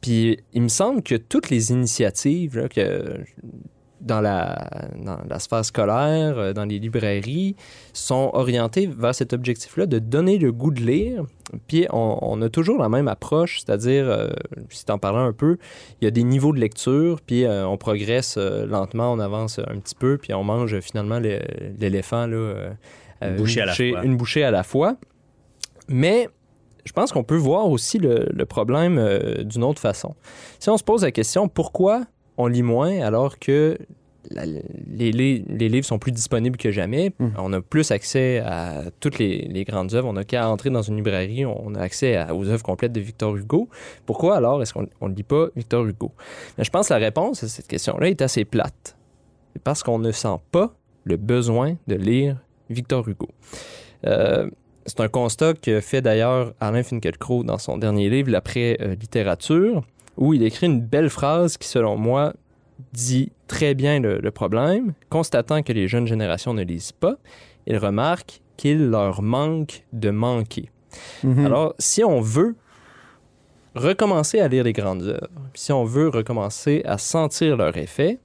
[0.00, 3.20] Puis il me semble que toutes les initiatives là, que
[4.00, 4.68] dans la,
[5.04, 7.56] dans la sphère scolaire, euh, dans les librairies,
[7.92, 11.24] sont orientées vers cet objectif-là de donner le goût de lire.
[11.66, 14.28] Puis on, on a toujours la même approche, c'est-à-dire, euh,
[14.70, 15.56] si t'en parlais un peu,
[16.00, 19.58] il y a des niveaux de lecture, puis euh, on progresse euh, lentement, on avance
[19.58, 21.40] un petit peu, puis on mange finalement le-
[21.80, 22.70] l'éléphant, là,
[23.20, 24.04] Une bouchée à la fois.
[24.04, 24.96] une bouchée à la fois.
[25.88, 26.28] Mais
[26.88, 30.14] je pense qu'on peut voir aussi le, le problème euh, d'une autre façon.
[30.58, 32.04] Si on se pose la question pourquoi
[32.36, 33.76] on lit moins alors que
[34.30, 38.84] la- les, les- les livres sont plus disponibles que jamais, on a plus accès à
[39.00, 42.16] toutes les, les grandes œuvres, on n'a qu'à entrer dans une librairie, on a accès
[42.16, 43.68] à- aux œuvres complètes de Victor Hugo.
[44.06, 46.12] Pourquoi alors est-ce qu'on on ne lit pas Victor Hugo?
[46.58, 48.96] Mais je pense que la réponse à cette question-là est assez plate.
[49.54, 50.74] C'est parce qu'on ne sent pas
[51.04, 52.36] le besoin de lire
[52.70, 53.28] Victor Hugo.
[54.06, 54.50] Euh,
[54.88, 59.84] c'est un constat que fait d'ailleurs Alain Finkielkraut dans son dernier livre, L'après-littérature,
[60.16, 62.32] où il écrit une belle phrase qui, selon moi,
[62.92, 64.94] dit très bien le, le problème.
[65.10, 67.16] Constatant que les jeunes générations ne lisent pas,
[67.66, 70.70] il remarque qu'il leur manque de manquer.
[71.22, 71.46] Mhm.
[71.46, 72.56] Alors, si on veut
[73.74, 78.18] recommencer à lire les grandes œuvres, si on veut recommencer à sentir leur effet,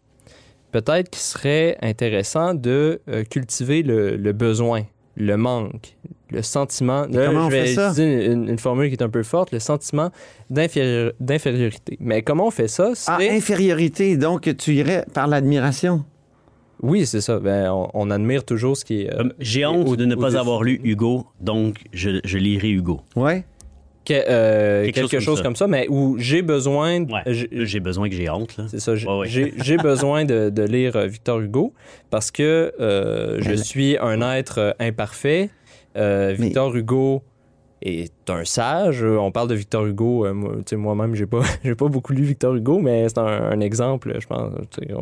[0.72, 4.84] peut-être qu'il serait intéressant de euh, cultiver le, le besoin,
[5.16, 5.96] le manque,
[6.32, 7.06] le sentiment.
[7.08, 7.92] Et comment on je vais fait ça?
[7.92, 10.10] utiliser une, une formule qui est un peu forte, le sentiment
[11.20, 11.98] d'infériorité.
[12.00, 12.92] Mais comment on fait ça?
[13.08, 16.04] Ah, infériorité, donc tu irais par l'admiration.
[16.82, 17.40] Oui, c'est ça.
[17.40, 19.14] Ben, on, on admire toujours ce qui est.
[19.14, 23.02] euh, J'ai honte de ne pas avoir lu Hugo, donc je, je lirai Hugo.
[23.16, 23.46] Ouais.
[24.06, 25.44] Que- euh, Quelque chose comme ça.
[25.44, 27.00] comme ça, mais où j'ai besoin.
[27.02, 27.22] de- Ouais.
[27.28, 28.58] j'ai- besoin que j'ai honte.
[28.58, 28.66] Là.
[28.68, 28.96] C'est ça.
[28.96, 29.28] j'ai- Ouais, ouais.
[29.84, 31.74] Besoin de, de lire euh, Victor Hugo
[32.10, 35.50] parce que euh, je suis un être imparfait.
[35.96, 37.22] Euh, Victor Hugo
[37.86, 39.04] est un sage.
[39.04, 40.26] Euh, On parle de Victor Hugo.
[40.26, 40.34] euh,
[40.78, 44.26] Moi-même, j'ai pas, j'ai pas beaucoup lu Victor Hugo, mais c'est un, un exemple, je
[44.28, 44.52] pense,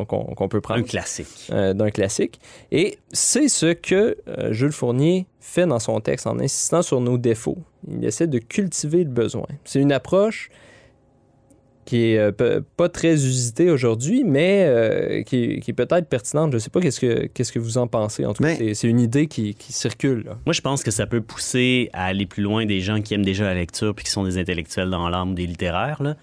[0.08, 0.80] qu'on peut prendre.
[0.80, 1.48] Un classique.
[1.52, 2.40] euh, d'un classique.
[2.70, 7.18] Et c'est ce que euh, Jules Fournier fait dans son texte en insistant sur nos
[7.18, 7.58] défauts.
[7.90, 9.46] Il essaie de cultiver le besoin.
[9.64, 10.50] C'est une approche
[11.84, 16.52] qui est euh, pas très usitée aujourd'hui, mais euh, qui, est- qui est peut-être pertinente.
[16.52, 18.24] Je sais pas qu'est-ce que, qu'est-ce que vous en pensez.
[18.24, 20.22] En tout cas, c'est, c'est une idée qui, qui circule.
[20.24, 20.38] là.
[20.46, 23.24] Moi, je pense que ça peut pousser à aller plus loin des gens qui aiment
[23.24, 26.02] déjà la lecture puis qui sont des intellectuels dans l'âme ou des littéraires.
[26.02, 26.16] Là.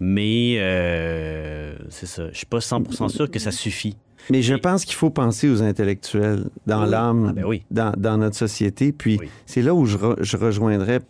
[0.00, 2.28] Mais euh, c'est ça.
[2.32, 3.96] Je suis pas 100% sûr que ça suffit.
[4.30, 6.90] Mais je pense qu'il faut penser aux intellectuels dans Oui.
[6.90, 7.62] l'âme, Ah, ben oui.
[7.70, 8.90] dans, dans notre société.
[8.92, 11.00] Puis c'est là où je, re- je rejoindrais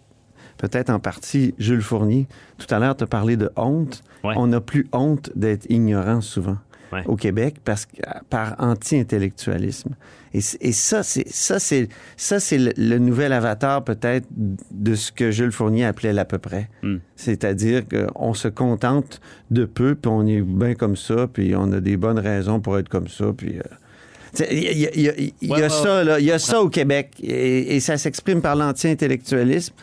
[0.59, 2.27] peut-être en partie Jules Fournier.
[2.59, 4.03] Tout à l'heure, tu as parlé de honte.
[4.23, 6.57] On n'a plus honte d'être ignorant souvent
[6.93, 7.03] Ouais.
[7.07, 7.89] au Québec parce
[8.31, 9.95] par anti-intellectualisme.
[10.33, 15.31] Et, ça, c'est ça, c'est ça, c'est le, le nouvel avatar peut-être de ce que
[15.31, 16.69] Jules Fournier appelait l'à peu près.
[16.83, 16.97] Hmm.
[17.15, 21.81] C'est-à-dire qu'on se contente de peu, puis on est bien comme ça, puis on a
[21.81, 23.59] des bonnes raisons pour être comme ça, puis.
[23.59, 25.69] euh, Il y a, il y a- il y a- il y a Ouais, ouais,
[25.69, 29.75] ça, là, il y a ça au Québec, et, et ça s'exprime par l'anti-intellectualisme,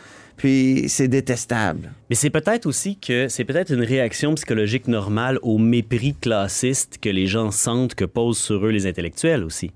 [0.41, 1.93] puis c'est détestable.
[2.09, 7.09] Mais c'est peut-être aussi que c'est peut-être une réaction psychologique normale au mépris classiste que
[7.09, 9.69] les gens sentent que posent sur eux les intellectuels aussi.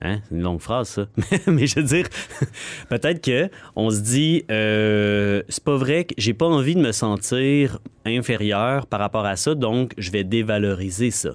[0.00, 0.20] Hein?
[0.22, 1.08] C'est une longue phrase, ça.
[1.48, 2.06] Mais je veux dire,
[2.88, 6.92] peut-être que on se dit, euh, c'est pas vrai que j'ai pas envie de me
[6.92, 11.30] sentir inférieur par rapport à ça, donc je vais dévaloriser ça.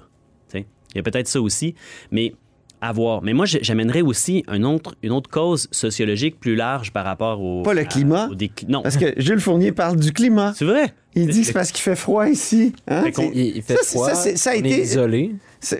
[0.48, 1.74] Tu sais, Il y a peut-être ça aussi,
[2.10, 2.32] mais
[2.80, 3.22] à voir.
[3.22, 7.62] Mais moi, j'amènerais aussi un autre, une autre cause sociologique plus large par rapport au...
[7.62, 8.28] Pas le à- climat.
[8.30, 8.34] au
[8.70, 8.82] non.
[8.82, 10.52] Parce que Jules Fournier parle du climat.
[10.56, 10.94] C'est vrai.
[11.14, 12.72] Il dit que c'est parce qu'il fait froid ici.
[12.86, 13.02] hein?
[13.02, 15.32] Fait Il, il fait ça, froid, ça, ça a on est été isolé.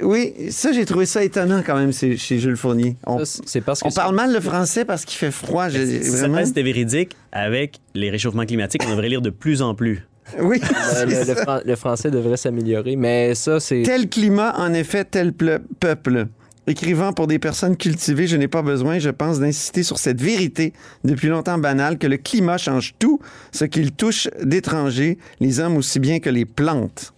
[0.02, 2.96] Oui, ça, j'ai trouvé ça étonnant quand même chez Jules Fournier.
[3.06, 5.68] On, C'est parce que on parle mal le français parce qu'il fait froid.
[5.68, 6.38] j'ai- Si vraiment.
[6.38, 10.04] ça c'était véridique, avec les réchauffements climatiques, on devrait lire de plus en plus
[10.40, 13.82] Oui, Le, le- le fran- le français devrait s'améliorer, mais ça, c'est...
[13.82, 16.26] Tel climat, en effet, tel ple- peuple.
[16.68, 20.74] Écrivant pour des personnes cultivées, je n'ai pas besoin, je pense, d'insister sur cette vérité
[21.02, 23.20] depuis longtemps banale que le climat change tout
[23.52, 27.14] ce qu'il touche d'étrangers, les hommes aussi bien que les plantes.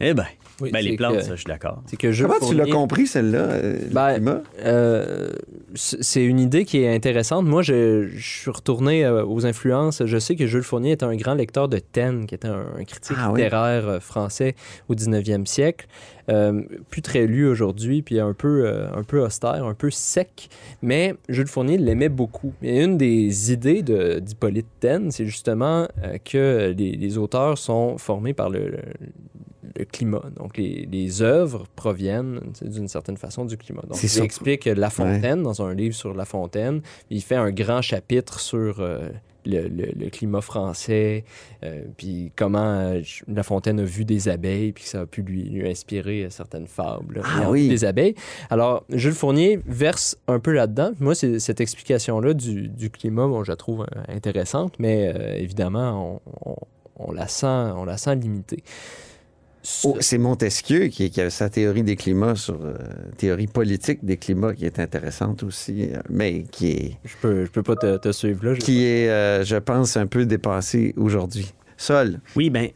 [0.00, 0.24] Eh ben,
[0.60, 1.82] Oui, ben les plantes, que- ça, je suis d'accord.
[1.86, 4.42] C'est que Jules Comment tu l'as compris, celle-là, euh, le Ben, climat?
[4.64, 5.30] Euh,
[5.74, 7.46] c'est une idée qui est intéressante.
[7.46, 10.02] Moi, je, je suis retourné euh, aux influences.
[10.04, 12.84] Je sais que Jules Fournier était un grand lecteur de Taine, qui était un, un
[12.84, 14.54] critique Ah littéraire français
[14.88, 15.86] au 19e siècle.
[16.28, 20.48] Euh, plus très lu aujourd'hui, puis un peu, euh, un peu austère, un peu sec.
[20.80, 22.52] Mais Jules Fournier l'aimait beaucoup.
[22.62, 27.98] Et une des idées de- d'Hippolyte Taine, c'est justement euh, que les, les auteurs sont
[27.98, 28.76] formés par le,
[29.78, 30.22] le- climat.
[30.36, 33.82] Donc, les, les œuvres proviennent d'une certaine façon du climat.
[33.88, 36.80] Donc, il explique La Fontaine dans un livre sur La Fontaine.
[37.10, 39.08] Il fait un grand chapitre sur euh,
[39.46, 41.24] le, le- le climat français,
[41.64, 45.22] euh, puis comment euh, La Fontaine a vu des abeilles, puis que ça a pu
[45.22, 47.68] lui, lui inspirer euh, certaines fables Ah oui.
[47.68, 48.14] des abeilles.
[48.50, 50.90] Alors, Jules Fournier verse un peu là-dedans.
[51.00, 56.20] Moi, cette explication-là du, du climat, bon, je la trouve euh, intéressante, mais euh, évidemment,
[56.44, 56.56] on, on-
[57.02, 58.62] on la sent, on la sent limitée.
[59.84, 62.74] Oh, c'est Montesquieu qui, qui a sa théorie des climats sur euh,
[63.18, 67.50] théorie politique des climats qui est intéressante aussi, euh, mais qui est, Je peux, je
[67.50, 68.54] peux pas te, te suivre là.
[68.56, 71.52] qui est, euh, je pense, un peu dépassée aujourd'hui.
[71.76, 72.20] Sol.
[72.36, 72.70] Oui, ben,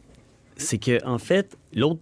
[0.57, 2.01] c'est que en fait, l'autre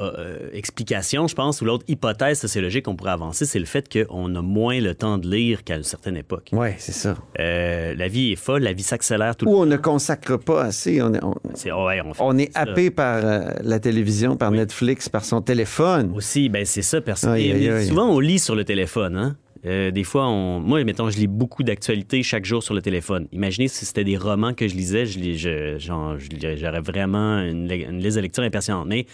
[0.00, 4.34] euh, explication, je pense, ou l'autre hypothèse sociologique qu'on pourrait avancer, c'est le fait qu'on
[4.34, 6.48] a moins le temps de lire qu'à une certaine époque.
[6.52, 7.16] Oui, c'est ça.
[7.38, 10.62] Euh, la vie est folle, la vie s'accélère tout le Ou on ne consacre pas
[10.64, 11.00] assez.
[11.02, 12.60] On est, on, C'est- ouais, on fait on est ça.
[12.60, 16.12] happé par euh, la télévision, par Netflix, par son téléphone.
[16.14, 17.38] Aussi, ben c'est ça, personne.
[17.86, 19.36] Souvent, on lit sur le téléphone, hein?
[19.64, 20.60] Euh, des fois, on...
[20.60, 23.26] moi, mettons, je lis beaucoup d'actualités chaque jour sur le téléphone.
[23.32, 27.98] Imaginez si c'était des romans que je lisais, je lis- je- j'aurais vraiment une, une
[27.98, 28.86] liste de lecture impressionnante.
[28.86, 29.06] Mais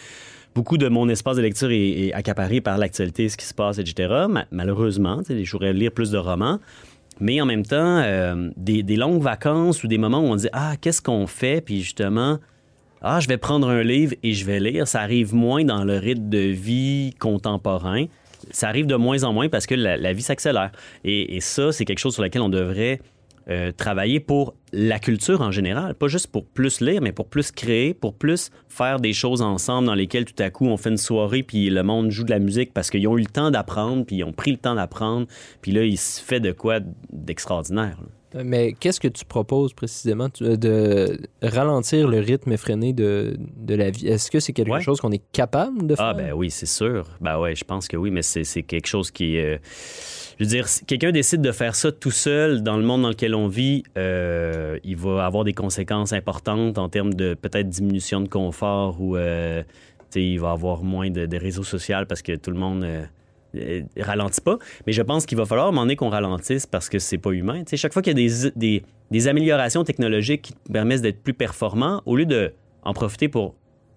[0.55, 4.26] beaucoup de mon espace de lecture est, accaparé par l'actualité, ce qui se passe, etc.
[4.28, 6.59] Ma- malheureusement, je voudrais lire plus de romans.
[7.20, 10.74] Mais en même temps, euh, des, longues vacances ou des moments où on dit Ah,
[10.80, 11.61] qu'est-ce qu'on fait?
[11.61, 12.38] Puis justement,
[13.00, 14.88] ah, je vais prendre un livre et je vais lire.
[14.88, 18.07] Ça arrive moins dans le rythme de vie contemporain.
[18.50, 20.72] Ça arrive de moins en moins parce que la, la vie s'accélère.
[21.05, 23.00] Et, et ça, c'est quelque chose sur lequel on devrait
[23.49, 25.95] euh, travailler pour la culture en général.
[25.95, 29.86] Pas juste pour plus lire, mais pour plus créer, pour plus faire des choses ensemble
[29.86, 32.38] dans lesquelles tout à coup on fait une soirée puis le monde joue de la
[32.38, 35.26] musique parce qu'ils ont eu le temps d'apprendre, puis ils ont pris le temps d'apprendre,
[35.61, 36.78] puis là, il se fait de quoi
[37.12, 37.97] d'extraordinaire.
[38.45, 40.28] Mais qu'est-ce que tu proposes précisément?
[40.40, 44.09] Euh, de ralentir le rythme effréné de, de la vie?
[44.09, 44.80] Est-ce que c'est quelque Ouais.
[44.80, 46.07] chose qu'on est capable de faire?
[46.07, 47.07] Ah, ben oui, c'est sûr.
[47.20, 49.36] Ben ouais, je pense que oui, mais c'est c'est quelque chose qui.
[49.36, 49.59] euh,
[50.43, 53.11] je veux dire, si quelqu'un décide de faire ça tout seul dans le monde dans
[53.11, 58.20] lequel on vit, euh, il va avoir des conséquences importantes en termes de peut-être diminution
[58.20, 59.62] de confort ou euh,
[60.16, 62.82] il va avoir moins de, réseaux sociaux parce que tout le monde.
[62.82, 63.05] euh,
[63.55, 67.18] euh, ralentit pas, mais je pense qu'il va falloir à qu'on ralentisse parce que c'est
[67.18, 67.62] pas humain.
[67.74, 72.24] Chaque fois qu'il y a des, améliorations technologiques qui permettent d'être plus performants, au lieu
[72.24, 73.55] de en profiter pour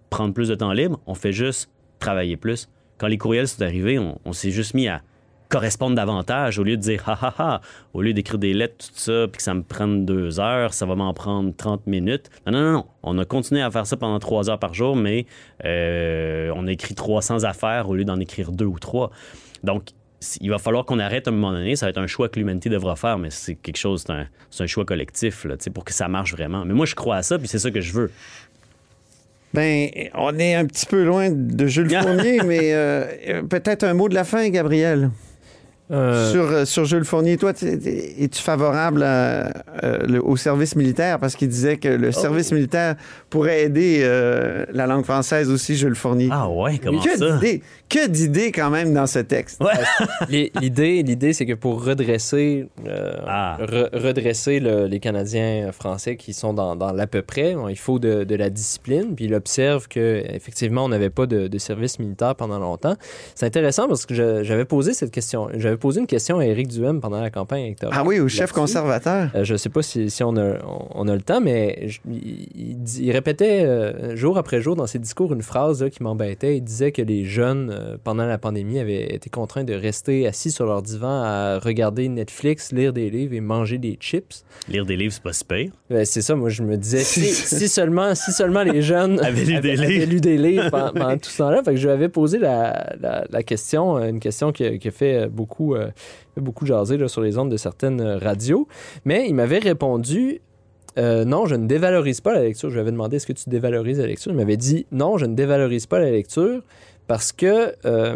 [0.09, 2.69] prendre plus de temps libre, on fait juste travailler plus.
[2.97, 5.01] Quand les courriels sont arrivés, on s'est juste mis à
[5.55, 7.61] correspondre davantage au lieu de dire ha ha ha,
[7.93, 10.85] au lieu d'écrire des lettres, tout ça, puis que ça me prenne deux heures, ça
[10.85, 12.29] va m'en prendre 30 minutes.
[12.45, 12.85] Non, non, non, non.
[13.03, 15.25] On a continué à faire ça pendant trois heures par jour, mais
[15.63, 19.11] euh, on a écrit 300 affaires au lieu d'en écrire deux ou trois.
[19.63, 19.91] Donc,
[20.41, 21.77] il va falloir qu'on arrête à un moment donné.
[21.77, 24.27] Ça va être un choix que l'humanité devra faire, mais c'est quelque chose, c'est un,
[24.49, 26.65] c'est un choix collectif là, pour que ça marche vraiment.
[26.65, 28.11] Mais moi, je crois à ça, puis c'est ça que je veux.
[29.53, 34.09] Ben, on est un petit peu loin de Jules Fournier, mais euh, peut-être un mot
[34.09, 35.11] de la fin, Gabriel.
[35.91, 39.51] Euh, Sur, euh, sur Jules Fournier, toi, es-tu favorable à,
[39.83, 41.19] euh, le- au service militaire?
[41.19, 42.95] Parce qu'il disait que le service militaire
[43.29, 46.29] pourrait aider euh, la langue française aussi, Jules Fournier.
[46.31, 47.37] Ah ouais, comment que ça?
[47.37, 49.63] d'idées, que d'idées quand même dans ce texte.
[50.29, 53.57] Les- L'idée, l'idée, c'est que pour redresser, euh, Ah.
[53.61, 57.77] re- redresser le- les Canadiens français qui sont dans, dans l'à peu près, bon, il
[57.77, 59.13] faut de, de la discipline.
[59.15, 62.95] Puis il observe que effectivement, on n'avait pas de, de service militaire pendant longtemps.
[63.35, 65.49] C'est intéressant parce que je- j'avais posé cette question.
[65.55, 67.97] J'avais posé une question à Éric Duhem pendant la campagne électorale.
[67.99, 69.29] Ah oui, au chef conservateur.
[69.35, 71.87] Euh, je ne sais pas si, si on, a, on, on a le temps, mais
[71.87, 75.81] je- il, il dit- il répétait euh, jour après jour dans ses discours une phrase
[75.83, 76.57] là, qui m'embêtait.
[76.57, 80.51] Il disait que les jeunes, euh, pendant la pandémie, avaient été contraints de rester assis
[80.51, 84.43] sur leur divan à regarder Netflix, lire des livres et manger des chips.
[84.69, 85.65] Lire des livres, c'est pas super.
[85.89, 89.43] Ben, c'est ça, moi je me disais, si, si seulement, si seulement les jeunes Avaient
[89.43, 90.11] lu des avaient livres.
[90.11, 91.63] lu des livres pendant, pendant tout ce temps-là.
[91.63, 94.91] Fait que je lui avais posé la, la- la question, une question qui, qui a
[94.91, 95.89] fait beaucoup, euh,
[96.37, 98.67] beaucoup jaser là, sur les ondes de certaines euh, radios.
[99.05, 100.41] Mais il m'avait répondu
[100.97, 102.69] Euh, non, je ne dévalorise pas la lecture.
[102.69, 104.31] Je lui avais demandé est-ce que tu dévalorises la lecture.
[104.31, 106.61] Il m'avait dit non, je ne dévalorise pas la lecture
[107.07, 108.15] parce que euh,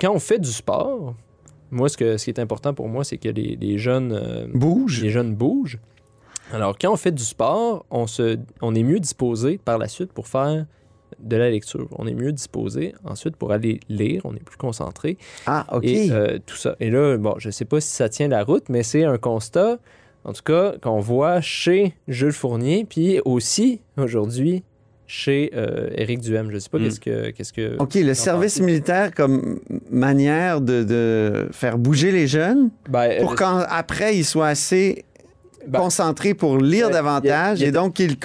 [0.00, 1.14] quand on fait du sport,
[1.70, 4.46] moi, ce, que, ce qui est important pour moi, c'est que les, les jeunes euh,
[4.52, 5.02] bougent.
[5.04, 5.78] Les jeunes bougent.
[6.52, 10.12] Alors, quand on fait du sport, on, se, on est mieux disposé par la suite
[10.12, 10.66] pour faire
[11.20, 11.88] de la lecture.
[11.98, 15.16] On est mieux disposé ensuite pour aller lire, on est plus concentré.
[15.46, 15.84] Ah, OK.
[15.84, 16.76] Et euh, tout ça.
[16.80, 19.18] Et là, bon, je ne sais pas si ça tient la route, mais c'est un
[19.18, 19.78] constat,
[20.24, 24.62] en tout cas, qu'on voit chez Jules Fournier, puis aussi aujourd'hui
[25.08, 26.48] chez euh, Éric Duhem.
[26.50, 26.82] Je ne sais pas Mm.
[26.82, 27.30] qu'est-ce que...
[27.30, 33.20] Qu'est-ce que OK, le service militaire comme manière de, de faire bouger les jeunes Ben,
[33.20, 35.04] pour euh, qu'après, ils soient assez
[35.68, 38.16] Ben, concentrés pour lire il y a- davantage il y a- et donc qu'ils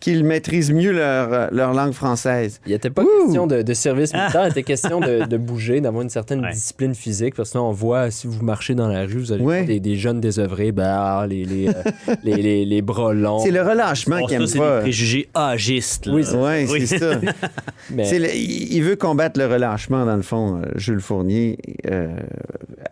[0.00, 2.60] qu'ils maîtrisent mieux leur, euh, leur langue française.
[2.66, 6.02] Il n'était pas question de, de service militaire, il était question de, de bouger, d'avoir
[6.02, 7.34] une certaine discipline physique.
[7.34, 9.80] Parce que sinon, on voit, si vous marchez dans la rue, vous allez voir des,
[9.80, 11.72] des jeunes désœuvrés, ben, ah, les, les, euh,
[12.22, 13.38] les, les, les bras longs.
[13.40, 14.76] C'est le relâchement Bon, qu'ils ça, aiment c'est pas.
[14.76, 16.06] des préjugés agistes.
[16.06, 16.14] là.
[16.14, 16.86] Oui, c'est ouais, Oui.
[16.86, 17.12] c'est ça.
[17.90, 21.58] Mais- C'est le- il veut combattre le relâchement, dans le fond, euh, Jules Fournier,
[21.90, 22.08] euh,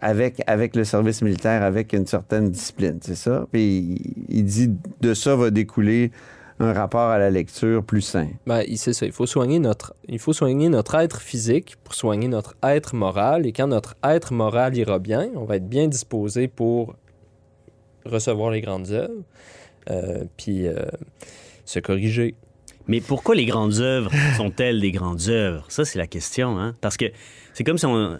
[0.00, 3.46] avec, avec le service militaire, avec une certaine discipline, c'est ça?
[3.52, 4.70] Puis il, il dit
[5.00, 6.10] de ça va découler
[6.60, 8.28] un rapport à la lecture plus sain.
[8.46, 9.06] Ben, il- c'est ça.
[9.06, 13.44] Il faut, soigner notre, il faut soigner notre être physique pour soigner notre être moral.
[13.46, 16.94] Et quand notre être moral ira bien, on va être bien disposé pour
[18.06, 19.22] recevoir les grandes œuvres,
[19.90, 20.74] euh, puis euh,
[21.64, 22.34] se corriger.
[22.86, 25.64] Mais pourquoi les grandes œuvres sont-elles des grandes œuvres?
[25.70, 26.58] Ça, c'est la question.
[26.58, 26.74] Hein?
[26.82, 27.06] Parce que
[27.54, 28.18] c'est comme si on...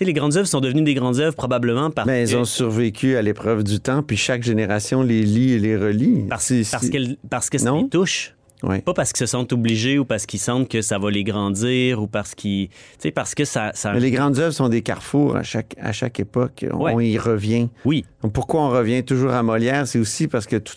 [0.00, 2.30] Sais, les grandes œuvres sont devenues des grandes œuvres probablement parce Mais que...
[2.30, 6.24] ils ont survécu à l'épreuve du temps, puis chaque génération les lit et les relit.
[6.26, 8.34] Parce, parce, qu'elles- parce que ça les touche.
[8.62, 8.80] Ouais.
[8.80, 12.02] Pas parce qu'ils se sentent obligés ou parce qu'ils sentent que ça va les grandir
[12.02, 12.68] ou parce qu'ils.
[12.68, 13.72] Tu sais, parce que ça.
[13.74, 13.92] ça...
[13.92, 16.64] Mais les grandes œuvres sont des carrefours à chaque, à chaque époque.
[16.72, 16.92] On, Ouais.
[16.94, 17.68] on y revient.
[17.84, 18.04] Oui.
[18.32, 19.86] Pourquoi on revient toujours à Molière?
[19.86, 20.74] C'est aussi parce que tout-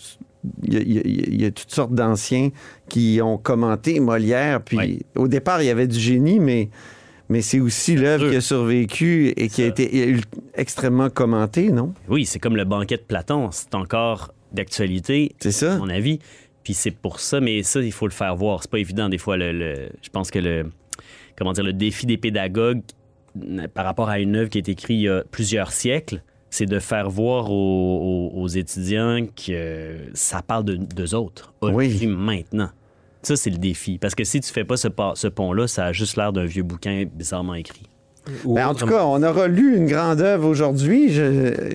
[0.62, 2.50] il y, a- il y a- il y a toutes sortes d'anciens
[2.90, 4.60] qui ont commenté Molière.
[4.62, 6.68] Puis au départ, il y avait du génie, mais,
[7.28, 10.16] mais c'est aussi l'œuvre qui a survécu et qui a été
[10.54, 11.94] extrêmement commentée, non?
[12.08, 13.50] Oui, c'est comme le banquet de Platon.
[13.50, 15.34] C'est encore d'actualité.
[15.74, 16.18] À mon avis.
[16.62, 18.62] Puis c'est pour ça, mais ça, il faut le faire voir.
[18.62, 19.36] C'est pas évident, des fois.
[19.36, 20.70] Le, le- je pense que le.
[21.36, 22.82] Comment dire, le défi des pédagogues
[23.42, 26.22] euh, par rapport à une œuvre qui a été écrite il y a plusieurs siècles,
[26.50, 31.52] c'est de faire voir aux, aux- aux étudiants que ça parle de d'eux autres.
[31.60, 32.70] Aujourd'hui, maintenant.
[33.24, 33.98] Ça, c'est le défi.
[33.98, 34.88] Parce que si tu fais pas ce,
[35.28, 37.88] pont-là, ça a juste l'air d'un vieux bouquin bizarrement écrit.
[38.46, 41.14] Ben, en tout cas, on aura lu une grande œuvre aujourd'hui,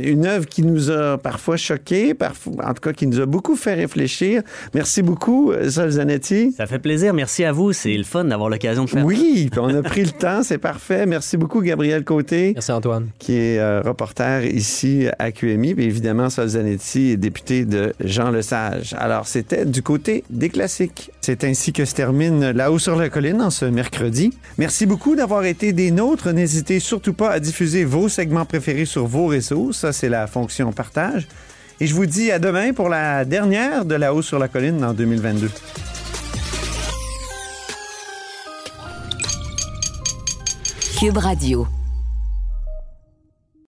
[0.04, 3.56] une œuvre qui nous a parfois choqués, parfois, en tout cas qui nous a beaucoup
[3.56, 4.42] fait réfléchir.
[4.74, 6.52] Merci beaucoup, Sol Zanetti.
[6.58, 7.14] Ça fait plaisir.
[7.14, 7.72] Merci à vous.
[7.72, 11.06] C'est le fun d'avoir l'occasion de faire Oui, on a pris le temps, c'est parfait.
[11.06, 12.54] Merci beaucoup, Gabriel Côté.
[12.56, 13.10] Merci, Antoine.
[13.20, 15.76] Qui est euh, reporter ici à QMI.
[15.76, 18.96] Puis évidemment, Sol Zanetti est député de Jean Lesage.
[18.98, 21.12] Alors, c'était du côté des classiques.
[21.30, 24.34] C'est ainsi que se termine Là-haut sur la colline en ce mercredi.
[24.58, 26.32] Merci beaucoup d'avoir été des nôtres.
[26.32, 29.72] N'hésitez surtout pas à diffuser vos segments préférés sur vos réseaux.
[29.72, 31.28] Ça, c'est la fonction partage.
[31.80, 34.96] Et je vous dis à demain pour la dernière de Là-haut sur la colline en
[34.96, 35.52] 2022.
[41.00, 41.68] Cube Radio.